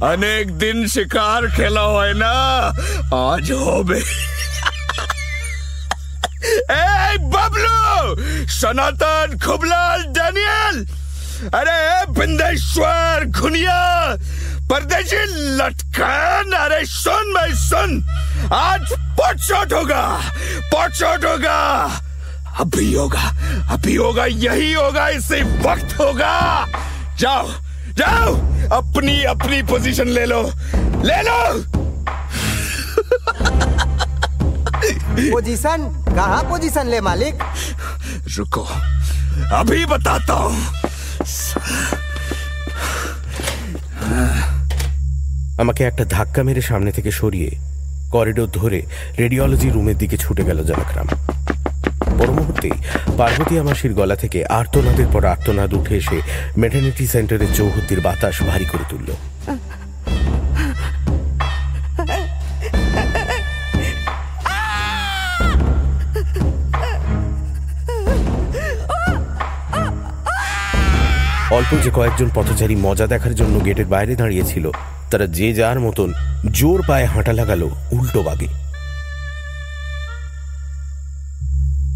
অনেক 0.01 0.59
দিন 0.59 0.87
শিকার 0.87 1.43
খেলা 1.49 1.85
হয় 1.87 2.15
না, 2.15 2.35
আজ 3.31 3.53
হবে। 3.53 4.01
ए 6.47 7.17
बबलू 7.21 8.15
सनातन 8.47 9.39
खुबलाल 9.45 10.03
डैनियल 10.03 10.87
अरे, 11.55 12.13
बिंदेश्वर 12.13 13.33
खुनिया 13.41 14.17
परदेशी 14.71 15.25
लटकन! 15.57 16.53
अरे, 16.57 16.85
सुन 16.85 17.33
मैं 17.33 17.55
सुन! 17.55 18.05
आज 18.53 18.93
पॉट 19.21 19.73
होगा! 19.73 20.21
पॉट 20.73 21.25
होगा! 21.25 22.01
अभी 22.61 22.95
होगा 22.95 23.35
अभी 23.71 23.95
होगा, 23.95 24.25
यही 24.25 24.73
होगा, 24.73 25.09
इसी 25.09 25.43
वक्त 25.43 26.01
होगा! 26.01 26.67
जाओ 27.19 27.49
जाओ! 27.99 28.35
अपनी 28.73 29.23
अपनी 29.25 29.63
पोजीशन 29.63 30.09
ले 30.09 30.27
लो। 30.27 30.43
ले 31.05 31.23
लो! 31.23 31.65
पोजीशन 35.24 35.80
कहाँ 36.10 36.42
पोजीशन 36.50 36.88
ले 36.88 37.00
मालिक 37.02 37.36
रुको 38.30 38.64
अभी 39.56 39.86
बताता 39.88 40.34
हूँ 40.44 40.58
আমাকে 45.60 45.82
একটা 45.84 46.04
ধাক্কা 46.08 46.42
মেরে 46.44 46.62
সামনে 46.62 46.92
থেকে 46.92 47.12
সরিয়ে 47.12 47.50
করিডোর 48.14 48.50
ধরে 48.60 48.80
রেডিওলজি 49.20 49.68
রুমের 49.70 49.98
দিকে 49.98 50.16
ছুটে 50.18 50.44
গেল 50.50 50.60
জনকরাম 50.64 51.08
পর 52.20 52.30
মুহূর্তেই 52.38 52.78
পার্বতী 53.18 53.56
আমাসির 53.58 53.94
গলা 53.94 54.16
থেকে 54.16 54.40
আর্তনাদের 54.60 55.08
পর 55.14 55.24
আর্তনাদ 55.26 55.72
উঠে 55.74 55.96
এসে 56.02 56.18
মেটার্নিটি 56.58 57.06
সেন্টারের 57.08 57.52
চৌহদ্দির 57.58 58.00
বাতাস 58.02 58.36
ভারী 58.50 58.66
করে 58.66 58.86
তুলল 58.92 59.10
অল্প 71.57 71.73
যে 71.85 71.91
কয়েকজন 71.95 72.29
পথচারী 72.35 72.77
মজা 72.77 73.07
দেখার 73.07 73.35
জন্য 73.35 73.65
গেটের 73.65 73.85
বাইরে 73.85 74.15
দাঁড়িয়েছিল, 74.17 74.71
তারা 75.11 75.27
যে 75.27 75.49
যার 75.55 75.81
মতন 75.81 76.09
জোর 76.53 76.83
পায়ে 76.89 77.05
হাঁটা 77.05 77.33
লাগালো 77.33 77.71
উল্টো 77.93 78.23
বাগে। 78.23 78.49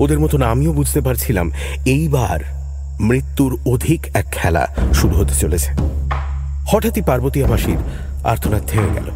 ওদের 0.01 0.19
মতন 0.21 0.43
আমিও 0.43 0.73
বুঝতে 0.73 1.01
পারছিলাম 1.01 1.47
এইবার 1.87 2.39
মৃত্যুর 3.01 3.53
অধিক 3.67 4.01
এক 4.15 4.27
খেলা 4.33 4.65
শুরু 4.95 5.15
হতে 5.15 5.35
চলেছে। 5.35 5.71
হঠাৎই 6.67 7.03
পার্বতী 7.03 7.39
আমাসির 7.45 7.81
আর্তনাদ 8.25 8.63
থেমে 8.67 8.91
গেল। 8.95 9.09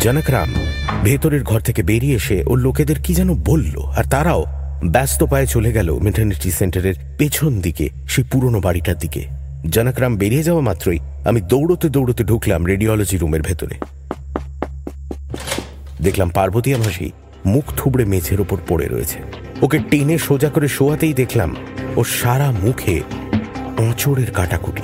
জনকরাম 0.00 0.50
ভেতরের 1.04 1.42
ঘর 1.42 1.60
থেকে 1.60 1.82
বেরিয়ে 1.82 2.16
এসে 2.16 2.44
ওর 2.46 2.58
লোকেদের 2.58 2.98
কি 3.00 3.14
যেন 3.14 3.34
বলল, 3.34 3.80
আর 3.80 4.04
তারাও 4.04 4.44
ব্যস্ত 4.84 5.22
পায়ে 5.22 5.46
চলে 5.46 5.72
গেল 5.72 5.98
মেটার্নিটি 5.98 6.50
সেন্টারের 6.50 6.94
পেছন 7.18 7.60
দিকে, 7.60 7.90
সেই 8.08 8.24
পুরনো 8.24 8.60
বাড়িটার 8.60 8.98
দিকে। 8.98 9.28
জনকরাম 9.70 10.16
বেরিয়ে 10.16 10.42
যাওয়া 10.42 10.60
মাত্রই 10.60 10.98
আমি 11.24 11.40
দৌড়তে 11.40 11.88
দৌড়তে 11.88 12.24
ঢুকলাম 12.24 12.66
রেডিওলজি 12.66 13.16
রুমের 13.18 13.42
ভেতরে। 13.42 13.76
দেখলাম 16.02 16.30
পার্বতী 16.30 16.74
মাসি 16.74 17.10
মুখ 17.46 17.64
থুবড়ে 17.76 18.04
মেঝের 18.04 18.40
ওপর 18.40 18.58
পড়ে 18.68 18.88
রয়েছে। 18.88 19.18
ওকে 19.62 19.78
টেনে 19.90 20.18
সোজা 20.18 20.48
করে 20.48 20.68
শোয়াতেই 20.68 21.14
দেখলাম 21.14 21.56
ও 21.96 22.04
সারা 22.04 22.52
মুখে 22.52 23.00
আঁচড়ের 23.88 24.30
কাটাকুটি। 24.30 24.82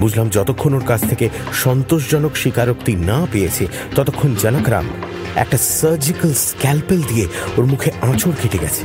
বুঝলাম 0.00 0.26
যতক্ষণ 0.28 0.72
ওর 0.74 0.84
কাছ 0.84 1.00
থেকে 1.10 1.28
সন্তোষজনক 1.52 2.36
স্বীকারোক্তি 2.36 2.92
না 3.10 3.26
পেয়েছে, 3.32 3.66
ততক্ষণ 3.96 4.34
জনকরাম 4.42 4.86
একটা 5.36 5.56
সার্জিক্যাল 5.56 6.32
স্ক্যালপেল 6.32 7.00
দিয়ে 7.02 7.26
ওর 7.56 7.66
মুখে 7.66 7.90
আঁচড় 8.00 8.36
কেটে 8.42 8.58
গেছে। 8.58 8.84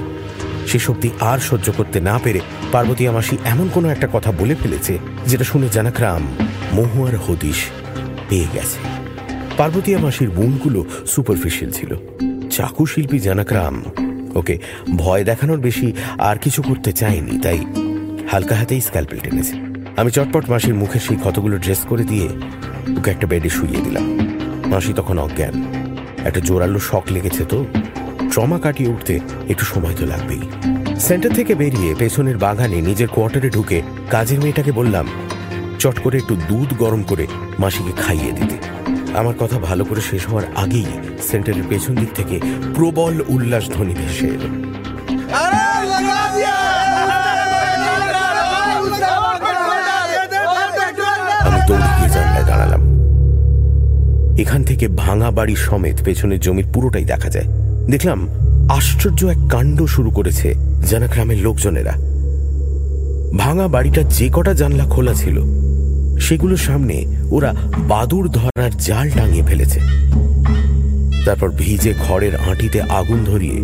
শেষ 0.68 0.90
অব্দি 0.90 1.10
আর 1.20 1.40
সহ্য 1.40 1.72
করতে 1.78 1.98
না 2.00 2.20
পেরে 2.24 2.40
পার্বতী 2.72 3.04
মাসি 3.08 3.38
এমন 3.46 3.68
কোনো 3.70 3.88
একটা 3.90 4.08
কথা 4.14 4.32
বলে 4.32 4.56
ফেলেছে, 4.56 4.94
যেটা 5.28 5.44
শুনে 5.44 5.68
জানাকরাম 5.70 6.22
মহুয়ার 6.74 7.16
হদিশ 7.16 7.60
পেয়ে 8.30 8.48
গেছে। 8.54 8.80
পার্বতী 9.58 9.92
মাসির 9.96 10.30
বুনগুলো 10.30 10.86
সুপারফিশিয়াল 11.08 11.72
ছিল। 11.72 11.92
চাকু 12.50 12.86
শিল্পী 12.86 13.20
জানাকরাম 13.20 13.76
ওকে 14.36 14.56
ভয় 14.98 15.24
দেখানোর 15.24 15.60
বেশি 15.60 15.94
আর 16.18 16.38
কিছু 16.38 16.62
করতে 16.62 16.92
চায়নি, 16.92 17.40
তাই 17.40 17.60
হালকা 18.32 18.56
হাতেই 18.56 18.82
স্ক্যালপেল 18.82 19.20
টেনেছে। 19.20 19.71
আমি 19.98 20.12
চটপট 20.12 20.50
মাসির 20.50 20.74
মুখে 20.74 21.00
সেই 21.00 21.18
ক্ষতগুলো 21.18 21.58
ড্রেস 21.58 21.86
করে 21.90 22.04
দিয়ে 22.04 22.30
ওকে 22.98 23.12
একটা 23.12 23.28
বেডে 23.28 23.50
শুইয়ে 23.50 23.82
দিলাম। 23.82 24.20
মাসি 24.66 24.94
তখন 24.94 25.20
অজ্ঞান। 25.20 25.64
একটা 26.26 26.40
জোরালো 26.40 26.80
শখ 26.80 27.04
লেগেছে 27.12 27.46
তো। 27.46 27.66
ট্রমা 28.32 28.60
কাটিয়ে 28.60 28.90
উঠতে 28.90 29.20
একটু 29.50 29.66
সময় 29.66 29.96
তো 30.00 30.06
লাগবেই। 30.06 30.42
সেন্টার 31.00 31.32
থেকে 31.32 31.56
বেরিয়ে 31.56 31.96
পেছনের 31.96 32.38
বাগানে 32.38 32.82
নিজের 32.82 33.08
কোয়ার্টারে 33.08 33.50
ঢুকে 33.50 33.82
কাজের 34.10 34.40
মেয়েটাকে 34.40 34.72
বললাম, 34.72 35.08
চট 35.80 36.00
করে 36.00 36.18
একটু 36.18 36.36
দুধ 36.36 36.74
গরম 36.78 37.04
করে 37.04 37.28
মাসিকে 37.60 38.02
খাইয়ে 38.02 38.32
দিতে। 38.32 38.58
আমার 39.18 39.34
কথা 39.40 39.60
ভালো 39.60 39.86
করে 39.86 40.02
শেষ 40.02 40.28
হওয়ার 40.28 40.48
আগেই 40.56 40.86
সেন্টারের 41.22 41.64
পেছন 41.70 41.96
দিক 41.96 42.10
থেকে 42.16 42.40
প্রবল 42.76 43.22
উল্লাস 43.28 43.70
ধ্বনি 43.70 43.94
ভেসে 43.94 44.28
এলো। 44.28 44.81
এখান 54.38 54.64
থেকে 54.64 54.88
ভাঙা 54.88 55.32
বাড়ি 55.32 55.56
সমেত 55.56 56.04
পেছনের 56.04 56.40
জমির 56.40 56.66
পুরোটাই 56.74 57.06
দেখা 57.06 57.30
যায়। 57.30 57.46
দেখলাম 57.90 58.28
আশ্চর্য 58.70 59.26
এক 59.26 59.38
কাণ্ড 59.50 59.86
শুরু 59.86 60.12
করেছে 60.12 60.56
জানাগ্রামের 60.90 61.38
লোকজনেরা। 61.38 61.98
ভাঙা 63.38 63.68
বাড়িটা 63.68 64.04
যে 64.04 64.30
কটা 64.34 64.54
জানলা 64.54 64.86
খোলা 64.86 65.14
ছিল 65.14 65.42
সেগুলোর 66.20 66.58
সামনে 66.58 67.06
ওরা 67.32 67.54
বাদুর 67.78 68.30
ধরার 68.30 68.78
জাল 68.78 69.10
টাঙিয়ে 69.10 69.44
ফেলেছে। 69.44 69.80
তারপর 71.26 71.50
ভিজে 71.50 71.94
খড়ের 72.08 72.36
আঁটিতে 72.36 72.82
আগুন 72.82 73.24
ধরিয়ে, 73.24 73.64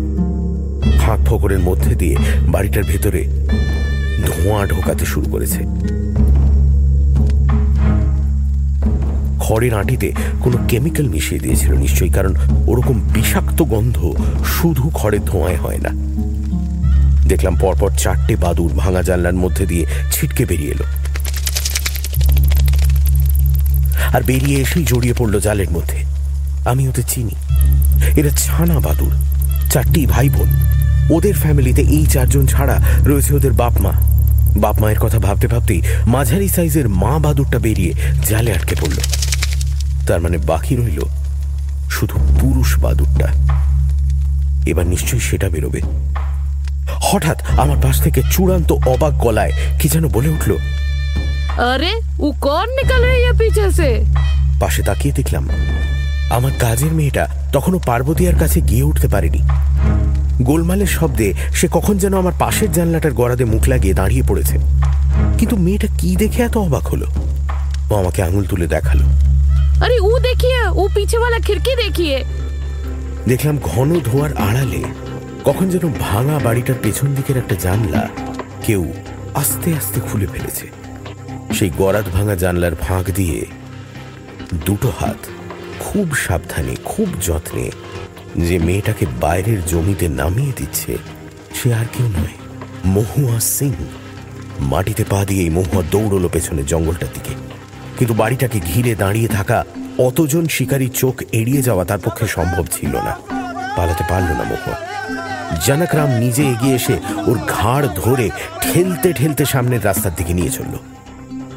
ফাঁক 0.98 1.20
ফোকরের 1.26 1.58
মধ্যে 1.58 1.94
দিয়ে 1.94 2.16
বাড়িটার 2.48 2.82
ভেতরে 2.82 3.24
ধোঁয়া 4.26 4.66
ঢোকাতে 4.66 5.06
শুরু 5.06 5.28
করেছে। 5.30 5.64
খড়ের 9.48 9.74
আঁটিতে 9.74 10.12
কোনো 10.40 10.58
কেমিক্যাল 10.68 11.08
মিশিয়ে 11.08 11.40
দিয়েছিল 11.40 11.72
নিশ্চয়ই, 11.72 12.10
কারণ 12.10 12.34
ওরকম 12.66 13.00
বিষাক্ত 13.00 13.62
গন্ধ 13.62 14.14
শুধু 14.44 14.90
খড়ের 14.94 15.24
ধোঁয়ায় 15.24 15.56
হয় 15.56 15.78
না। 15.78 15.90
দেখলাম 17.26 17.56
পরপর 17.60 17.90
চারটে 17.98 18.36
বাদুর 18.36 18.70
ভাঙা 18.72 19.02
জানলার 19.02 19.34
মধ্যে 19.34 19.66
দিয়ে 19.66 19.86
ছিটকে 20.12 20.46
বেরিয়ে 20.46 20.70
এলো। 20.70 20.84
আর 24.12 24.22
বেরিয়ে 24.22 24.60
এসেই 24.60 24.84
জড়িয়ে 24.84 25.14
পড়ল 25.14 25.40
জালের 25.40 25.70
মধ্যে। 25.70 26.04
আমি 26.64 26.88
ওদের 26.88 27.04
চিনি। 27.08 27.34
এরা 28.16 28.30
ছানা 28.30 28.80
বাদুর 28.80 29.12
চারটি 29.72 30.06
ভাই 30.06 30.28
বোন 30.28 30.48
ওদের 31.10 31.34
ফ্যামিলিতে 31.34 31.82
এই 31.82 32.06
চারজন 32.06 32.46
ছাড়া 32.46 32.82
রয়েছে 33.04 33.34
ওদের 33.34 33.52
বাপ 33.52 33.80
মা 33.80 33.92
বাপ 34.56 34.80
মায়ের 34.80 34.98
কথা 34.98 35.18
ভাবতে 35.18 35.46
ভাবতেই 35.46 35.82
মাঝারি 36.06 36.48
সাইজের 36.48 36.88
মা 36.88 37.18
বাদুরটা 37.18 37.58
বেরিয়ে 37.58 37.92
জালে 38.28 38.52
আটকে 38.52 38.74
পড়ল। 38.80 38.98
তার 40.08 40.20
মানে 40.20 40.38
বাকি 40.38 40.76
রইল 40.76 41.00
শুধু 41.90 42.18
পুরুষ 42.40 42.78
বাদুরটা 42.78 43.28
এবার 44.66 44.86
নিশ্চয়ই 44.86 45.20
সেটা 45.20 45.48
বেরোবে। 45.48 45.80
হঠাৎ 46.88 47.38
আমার 47.58 47.76
পাশ 47.82 48.00
থেকে 48.00 48.22
চূড়ান্ত 48.30 48.72
অবাক 48.72 49.12
গলায় 49.12 49.52
কি 49.80 49.88
যেন 49.88 50.08
বলে 50.08 50.28
উঠল 50.28 50.50
আরে 51.58 51.92
ও 52.18 52.32
পাশে 54.60 54.82
তাকিয়ে 54.82 55.14
দেখলাম 55.14 55.48
আমার 56.30 56.50
কাজের 56.58 56.92
মেয়েটা 56.92 57.28
তখনও 57.52 57.78
পার্বতীয়ার 57.86 58.36
কাছে 58.36 58.60
গিয়ে 58.60 58.82
উঠতে 58.82 59.08
পারেনি। 59.08 59.40
গোলমালের 60.42 60.86
শব্দে 60.86 61.34
সে 61.54 61.68
কখন 61.70 61.98
যেন 61.98 62.18
আমার 62.18 62.32
পাশের 62.38 62.72
জানলাটার 62.72 63.12
গড়াদে 63.12 63.44
মুখ 63.44 63.68
লাগিয়ে 63.68 63.94
দাঁড়িয়ে 63.94 64.22
পড়েছে। 64.22 64.58
কিন্তু 65.38 65.56
মেয়েটা 65.56 65.88
কি 65.98 66.16
দেখে 66.16 66.42
এত 66.42 66.56
অবাক 66.56 66.86
হলো? 66.88 67.06
ও 67.90 67.94
আমাকে 67.94 68.22
আঙুল 68.22 68.44
তুলে 68.44 68.66
দেখাল। 68.66 68.98
अरे 69.83 69.97
वो 69.99 70.13
देखिए 70.19 70.59
वो 70.71 70.87
पीछे 70.95 71.17
वाला 71.17 71.39
खिड़की 71.47 71.75
देखिए 71.83 72.17
দেখলাম 73.27 73.55
ঘন 73.65 73.89
ধোয়ার 73.99 74.31
আড়ালে 74.47 74.81
কখন 75.43 75.65
যেন 75.69 75.85
ভাঙা 76.05 76.35
বাড়িটার 76.39 76.77
পেছন 76.83 77.09
দিকের 77.15 77.37
একটা 77.37 77.55
জানলা 77.55 78.01
কেউ 78.65 78.83
আস্তে 79.33 79.69
আস্তে 79.79 79.99
খুলে 79.99 80.27
ফেলেছে 80.27 80.65
সেই 81.53 81.71
গরাত 81.79 82.07
ভাঙা 82.15 82.35
জানলার 82.35 82.75
ফাঁক 82.75 83.05
দিয়ে 83.15 83.39
দুটো 84.65 84.89
হাত 84.99 85.19
খুব 85.79 86.07
সাবধানে 86.25 86.73
খুব 86.85 87.07
যত্নে 87.21 87.67
যে 88.39 88.55
মেয়েটাকে 88.59 89.05
বাইরের 89.21 89.59
জমিতে 89.65 90.07
নামিয়ে 90.19 90.53
দিচ্ছে 90.55 90.93
সে 91.57 91.67
আর 91.73 91.87
কেউ 91.95 92.07
নয় 92.17 92.35
মহুয়া 92.85 93.37
সিং 93.55 93.73
মাটিতে 94.71 95.03
পা 95.03 95.19
দিয়ে 95.25 95.41
এই 95.43 95.51
মহুয়া 95.57 95.81
দৌড়লো 95.91 96.29
পেছনে 96.29 96.61
জঙ্গলটার 96.63 97.11
দিকে 97.13 97.33
কিন্তু 97.98 98.14
বাড়িটাকে 98.14 98.60
ঘিরে 98.60 98.94
দাঁড়িয়ে 98.94 99.28
থাকা 99.28 99.64
অতজন 99.98 100.46
শিকারী 100.46 100.88
চোখ 100.88 101.22
এড়িয়ে 101.32 101.62
যাওয়া 101.62 101.84
তার 101.84 101.98
পক্ষে 101.98 102.26
সম্ভব 102.26 102.66
ছিল 102.72 102.96
না। 102.96 103.16
পালাতে 103.76 104.04
পারল 104.08 104.26
না 104.26 104.44
মহুয়া 104.44 104.76
জানাকরাম 105.66 106.10
নিজে 106.10 106.42
এগিয়ে 106.46 106.74
এসে 106.74 106.98
ওর 107.26 107.38
ঘাড় 107.48 107.88
ধরে 107.88 108.30
ঠেলতে 108.60 109.12
ঠেলতে 109.12 109.44
সামনের 109.44 109.84
রাস্তার 109.84 110.14
দিকে 110.16 110.32
নিয়ে 110.34 110.50
চলল। 110.50 110.78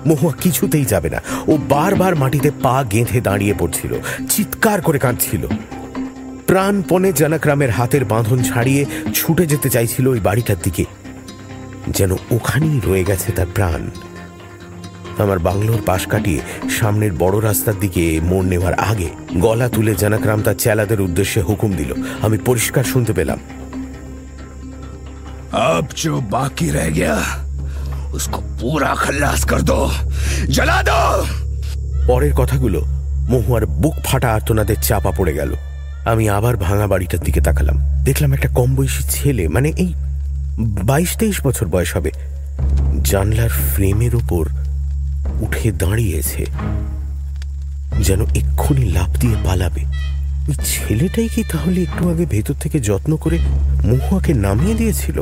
মহুয়া 0.07 0.33
কিছুতেই 0.41 0.85
যাবে 0.85 1.09
না। 1.09 1.21
ও 1.47 1.57
বারবার 1.69 2.15
মাটিতে 2.15 2.51
পা 2.63 2.83
গেঁথে 2.83 3.21
দাঁড়িয়ে 3.21 3.53
পড়ছিল। 3.59 3.93
চিৎকার 4.29 4.81
করে 4.81 4.99
কাঁদছিল। 4.99 5.47
প্রাণপণে 6.47 7.13
জানাকরামের 7.13 7.69
হাতের 7.69 8.05
বাঁধন 8.05 8.43
ছাড়িয়ে 8.43 8.85
ছুটে 9.13 9.45
যেতে 9.45 9.69
চাইছিল 9.69 10.07
ওই 10.07 10.19
বাড়িটার 10.19 10.55
দিকে। 10.63 10.85
যেন 11.87 12.11
ওখানেই 12.11 12.79
রয়ে 12.87 13.03
গেছে 13.03 13.31
তার 13.31 13.45
প্রাণ। 13.53 13.89
আমার 15.22 15.38
বাংলোর 15.38 15.80
পাশ 15.86 16.02
কাটিয়ে 16.06 16.40
সামনের 16.78 17.12
বড় 17.18 17.36
রাস্তার 17.40 17.76
দিকে 17.80 18.04
মোড় 18.20 18.46
নেওয়ার 18.46 18.74
আগে 18.90 19.08
গলা 19.40 19.66
তুলে 19.68 19.92
জানাকরাম 19.94 20.40
তার 20.42 20.56
চেলাদের 20.56 21.00
উদ্দেশ্যে 21.00 21.40
হুকুম 21.40 21.70
দিল 21.76 21.90
আমি 22.22 22.36
পরিষ্কার 22.48 22.84
শুনতে 22.84 23.12
পেলাম 23.12 23.40
अब 25.68 25.84
जो 25.94 26.12
बाकी 26.28 26.68
रह 26.70 26.88
गया 26.90 27.16
उसको 28.14 28.38
पूरा 28.60 28.90
खल्लास 28.96 29.40
कर 29.44 29.60
दो 29.62 29.80
जला 30.48 30.78
दो 30.84 31.00
পরের 32.08 32.32
কথাগুলো 32.32 32.80
মহুয়ার 33.30 33.64
বুক 33.82 33.96
ফাটা 34.04 34.28
আর্তনাদের 34.32 34.78
চাপা 34.82 35.10
পড়ে 35.10 35.32
গেল 35.32 35.50
আমি 36.06 36.24
আবার 36.28 36.54
ভাঙা 36.56 36.86
বাড়িটার 36.86 37.22
দিকে 37.26 37.40
তাকালাম 37.40 37.76
দেখলাম 38.04 38.30
একটা 38.32 38.48
কম 38.58 38.70
বয়সী 38.76 39.02
ছেলে 39.10 39.44
মানে 39.48 39.68
এই 39.76 39.90
বাইশ 40.86 41.10
তেইশ 41.20 41.36
বছর 41.46 41.66
বয়স 41.66 41.90
হবে 41.96 42.10
জানলার 43.10 43.52
ফ্রেমের 43.68 44.14
ওপর 44.14 44.44
উঠে 45.41 45.71
দাঁড়িয়েছে। 45.71 46.45
যেন 47.99 48.21
এক্ষুনি 48.21 48.85
লাফ 48.91 49.19
দিয়ে 49.19 49.35
পালাবে। 49.43 49.83
ওই 50.49 50.55
ছেলেটাই 50.65 51.29
কি 51.35 51.43
তাহলে 51.51 51.81
একটু 51.81 52.09
আগে 52.09 52.25
ভেতর 52.25 52.53
থেকে 52.59 52.79
যত্ন 52.79 53.15
করে 53.15 53.39
মহুয়াকে 53.85 54.33
নামিয়ে 54.33 54.75
দিয়েছিল? 54.75 55.21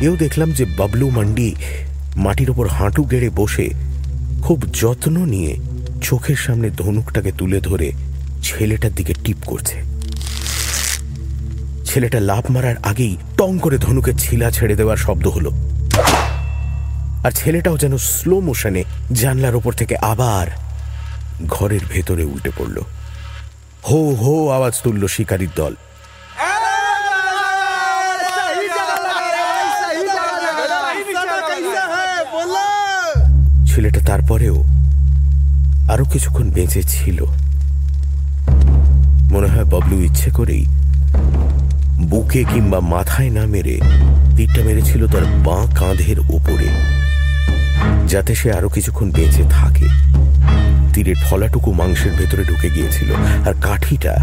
এও 0.00 0.16
দেখলাম 0.16 0.52
যে 0.52 0.64
বাবলু 0.64 1.10
মান্ডি 1.10 1.54
মাটির 2.16 2.50
ওপর 2.50 2.68
হাঁটু 2.68 3.04
গেড়ে 3.04 3.30
বসে 3.30 3.70
খুব 4.42 4.62
যত্ন 4.74 5.16
নিয়ে 5.26 5.56
চোখের 6.02 6.36
সামনে 6.36 6.70
ধনুকটাকে 6.70 7.32
তুলে 7.38 7.60
ধরে 7.60 7.92
ছেলেটার 8.42 8.94
দিকে 8.94 9.14
টিপ 9.24 9.36
করছে। 9.46 9.76
ছেলেটা 11.84 12.20
লাভ 12.20 12.50
মারার 12.50 12.76
আগেই 12.82 13.16
টং 13.36 13.58
করে 13.58 13.78
ধনুকের 13.78 14.14
ছিলা 14.18 14.50
ছেড়ে 14.50 14.76
দেওয়ার 14.76 14.96
শব্দ 14.96 15.26
হলো। 15.26 15.50
আর 17.24 17.30
ছেলেটাও 17.30 17.76
যেন 17.78 17.96
স্লো 17.96 18.40
মোশনে 18.40 18.84
জানলার 19.12 19.54
ওপর 19.56 19.72
থেকে 19.72 19.96
আবার 19.96 20.46
ঘরের 21.46 21.80
ভেতরে 21.88 22.24
উল্টে 22.24 22.50
পড়ল। 22.58 22.80
হো 23.90 24.14
হো 24.14 24.48
আওয়াজ 24.48 24.74
তুলল 24.82 25.06
শিকারীর 25.06 25.48
দল। 25.56 25.74
ছেলেটা 33.70 34.00
তারপরেও 34.06 34.64
আরও 35.90 36.04
কিছুক্ষণ 36.04 36.50
বেঁচে 36.50 36.82
ছিল। 36.82 37.24
মনে 39.32 39.48
হয় 39.48 39.64
বাবলু 39.64 40.02
ইচ্ছে 40.02 40.30
করেই 40.30 40.64
বুকে 42.00 42.44
কিংবা 42.44 42.80
মাথায় 42.80 43.30
না 43.30 43.46
মেরে 43.46 43.80
তীরটা 44.36 44.60
মেরেছিল 44.64 45.06
তার 45.06 45.24
বাঁ 45.46 45.64
কাঁধের 45.78 46.18
ওপরে 46.20 46.68
যাতে 48.06 48.34
সে 48.34 48.52
আরও 48.52 48.68
কিছুক্ষণ 48.68 49.10
বেঁচে 49.10 49.44
থাকে। 49.50 49.86
তীরের 50.94 51.18
ফলাটুকু 51.26 51.72
মাংসের 51.72 52.12
ভেতরে 52.18 52.44
ঢুকে 52.44 52.70
গিয়েছিল 52.70 53.10
আর 53.46 53.54
কাঠিটা 53.60 54.14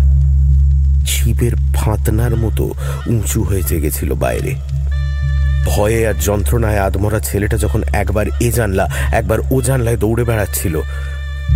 ছিপের 1.06 1.54
ফাঁতনার 1.76 2.36
মতো 2.38 2.64
উঁচু 3.08 3.44
হয়ে 3.44 3.64
জেগেছিল 3.64 4.14
বাইরে। 4.14 4.56
ভয়ে 5.66 6.08
আর 6.08 6.14
যন্ত্রণায় 6.20 6.80
আদমরা 6.80 7.20
ছেলেটা 7.20 7.58
যখন 7.58 7.84
একবার 7.94 8.28
এ 8.40 8.52
জানলা, 8.52 8.86
একবার 9.12 9.40
ও 9.52 9.62
জানলায় 9.62 9.98
দৌড়ে 9.98 10.24
বেড়াচ্ছিল, 10.24 10.82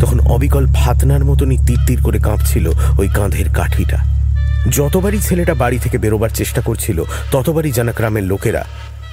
তখন 0.02 0.20
অবিকল 0.20 0.68
ফাতনার 0.76 1.24
মতনই 1.26 1.58
তীর 1.68 1.80
তীর 1.88 2.02
করে 2.02 2.20
কাঁপছিল 2.20 2.66
ওই 2.97 3.08
কাঁধের 3.08 3.49
কাঠিটা। 3.54 3.99
যতবারই 4.70 5.20
ছেলেটা 5.20 5.54
বাড়ি 5.54 5.80
থেকে 5.80 5.97
বেরোবার 5.97 6.30
চেষ্টা 6.30 6.62
করছিল, 6.62 7.04
ততবারই 7.32 7.72
জানাগ্রামের 7.72 8.24
লোকেরা 8.24 8.66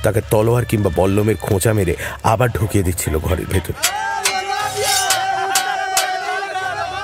তাকে 0.03 0.21
তলোয়ার 0.31 0.65
কিংবা 0.65 0.91
বল্লমের 0.97 1.37
খোঁচা 1.37 1.73
মেরে 1.73 1.95
আবার 2.23 2.49
ঢুকিয়ে 2.49 2.85
দিচ্ছিল 2.85 3.19
ঘরের 3.19 3.47
ভেতর। 3.47 3.73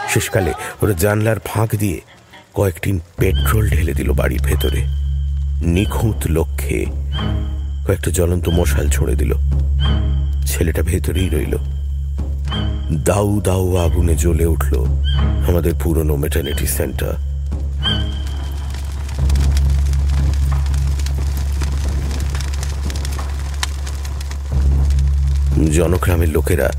শেষকালে 0.08 0.52
ওরা 0.82 0.92
জানলার 0.92 1.36
ফাঁক 1.44 1.70
দিয়ে 1.74 2.00
কয়েকটি 2.54 3.00
পেট্রোল 3.16 3.68
ঢেলে 3.70 3.94
দিল 3.94 4.12
বাড়ির 4.12 4.42
ভেতরে। 4.42 4.80
নিখুঁত 5.62 6.20
লক্ষ্যে 6.30 6.86
কয়েকটা 7.86 8.10
জ্বলন্ত 8.10 8.48
মশাল 8.48 8.88
ছড়ে 8.88 9.14
দিল। 9.14 9.34
ছেলেটা 10.46 10.82
ভেতরেই 10.82 11.28
রইল। 11.28 11.54
দাউ 13.04 13.40
দাউ 13.40 13.76
আগুনে 13.76 14.14
জ্বলে 14.16 14.46
উঠল 14.46 14.84
আমাদের 15.48 15.72
পুরনো 15.82 16.16
মেটার্নিটি 16.16 16.66
সেন্টার 16.66 17.14
জনগ্রামের 25.62 26.28
লোকেরা 26.28 26.70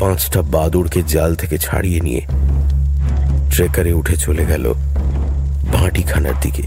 পাঁচটা 0.00 0.42
বাদুড়কে 0.42 1.02
জাল 1.02 1.34
থেকে 1.34 1.58
ছাড়িয়ে 1.58 2.00
নিয়ে 2.00 2.26
ট্রেকারে 3.50 3.92
উঠে 3.92 4.16
চলে 4.16 4.46
গেল 4.46 4.74
ভাটিখানার 5.72 6.34
দিকে। 6.40 6.62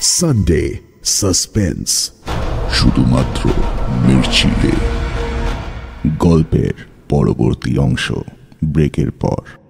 সানডে 0.00 0.78
সাসপেন্স 1.04 2.10
শুধুমাত্র 2.72 3.50
মির্চিলে। 3.90 4.70
গল্পের 6.18 6.72
পরবর্তী 7.08 7.78
অংশ, 7.78 8.12
ব্রেকের 8.64 9.10
পর। 9.10 9.65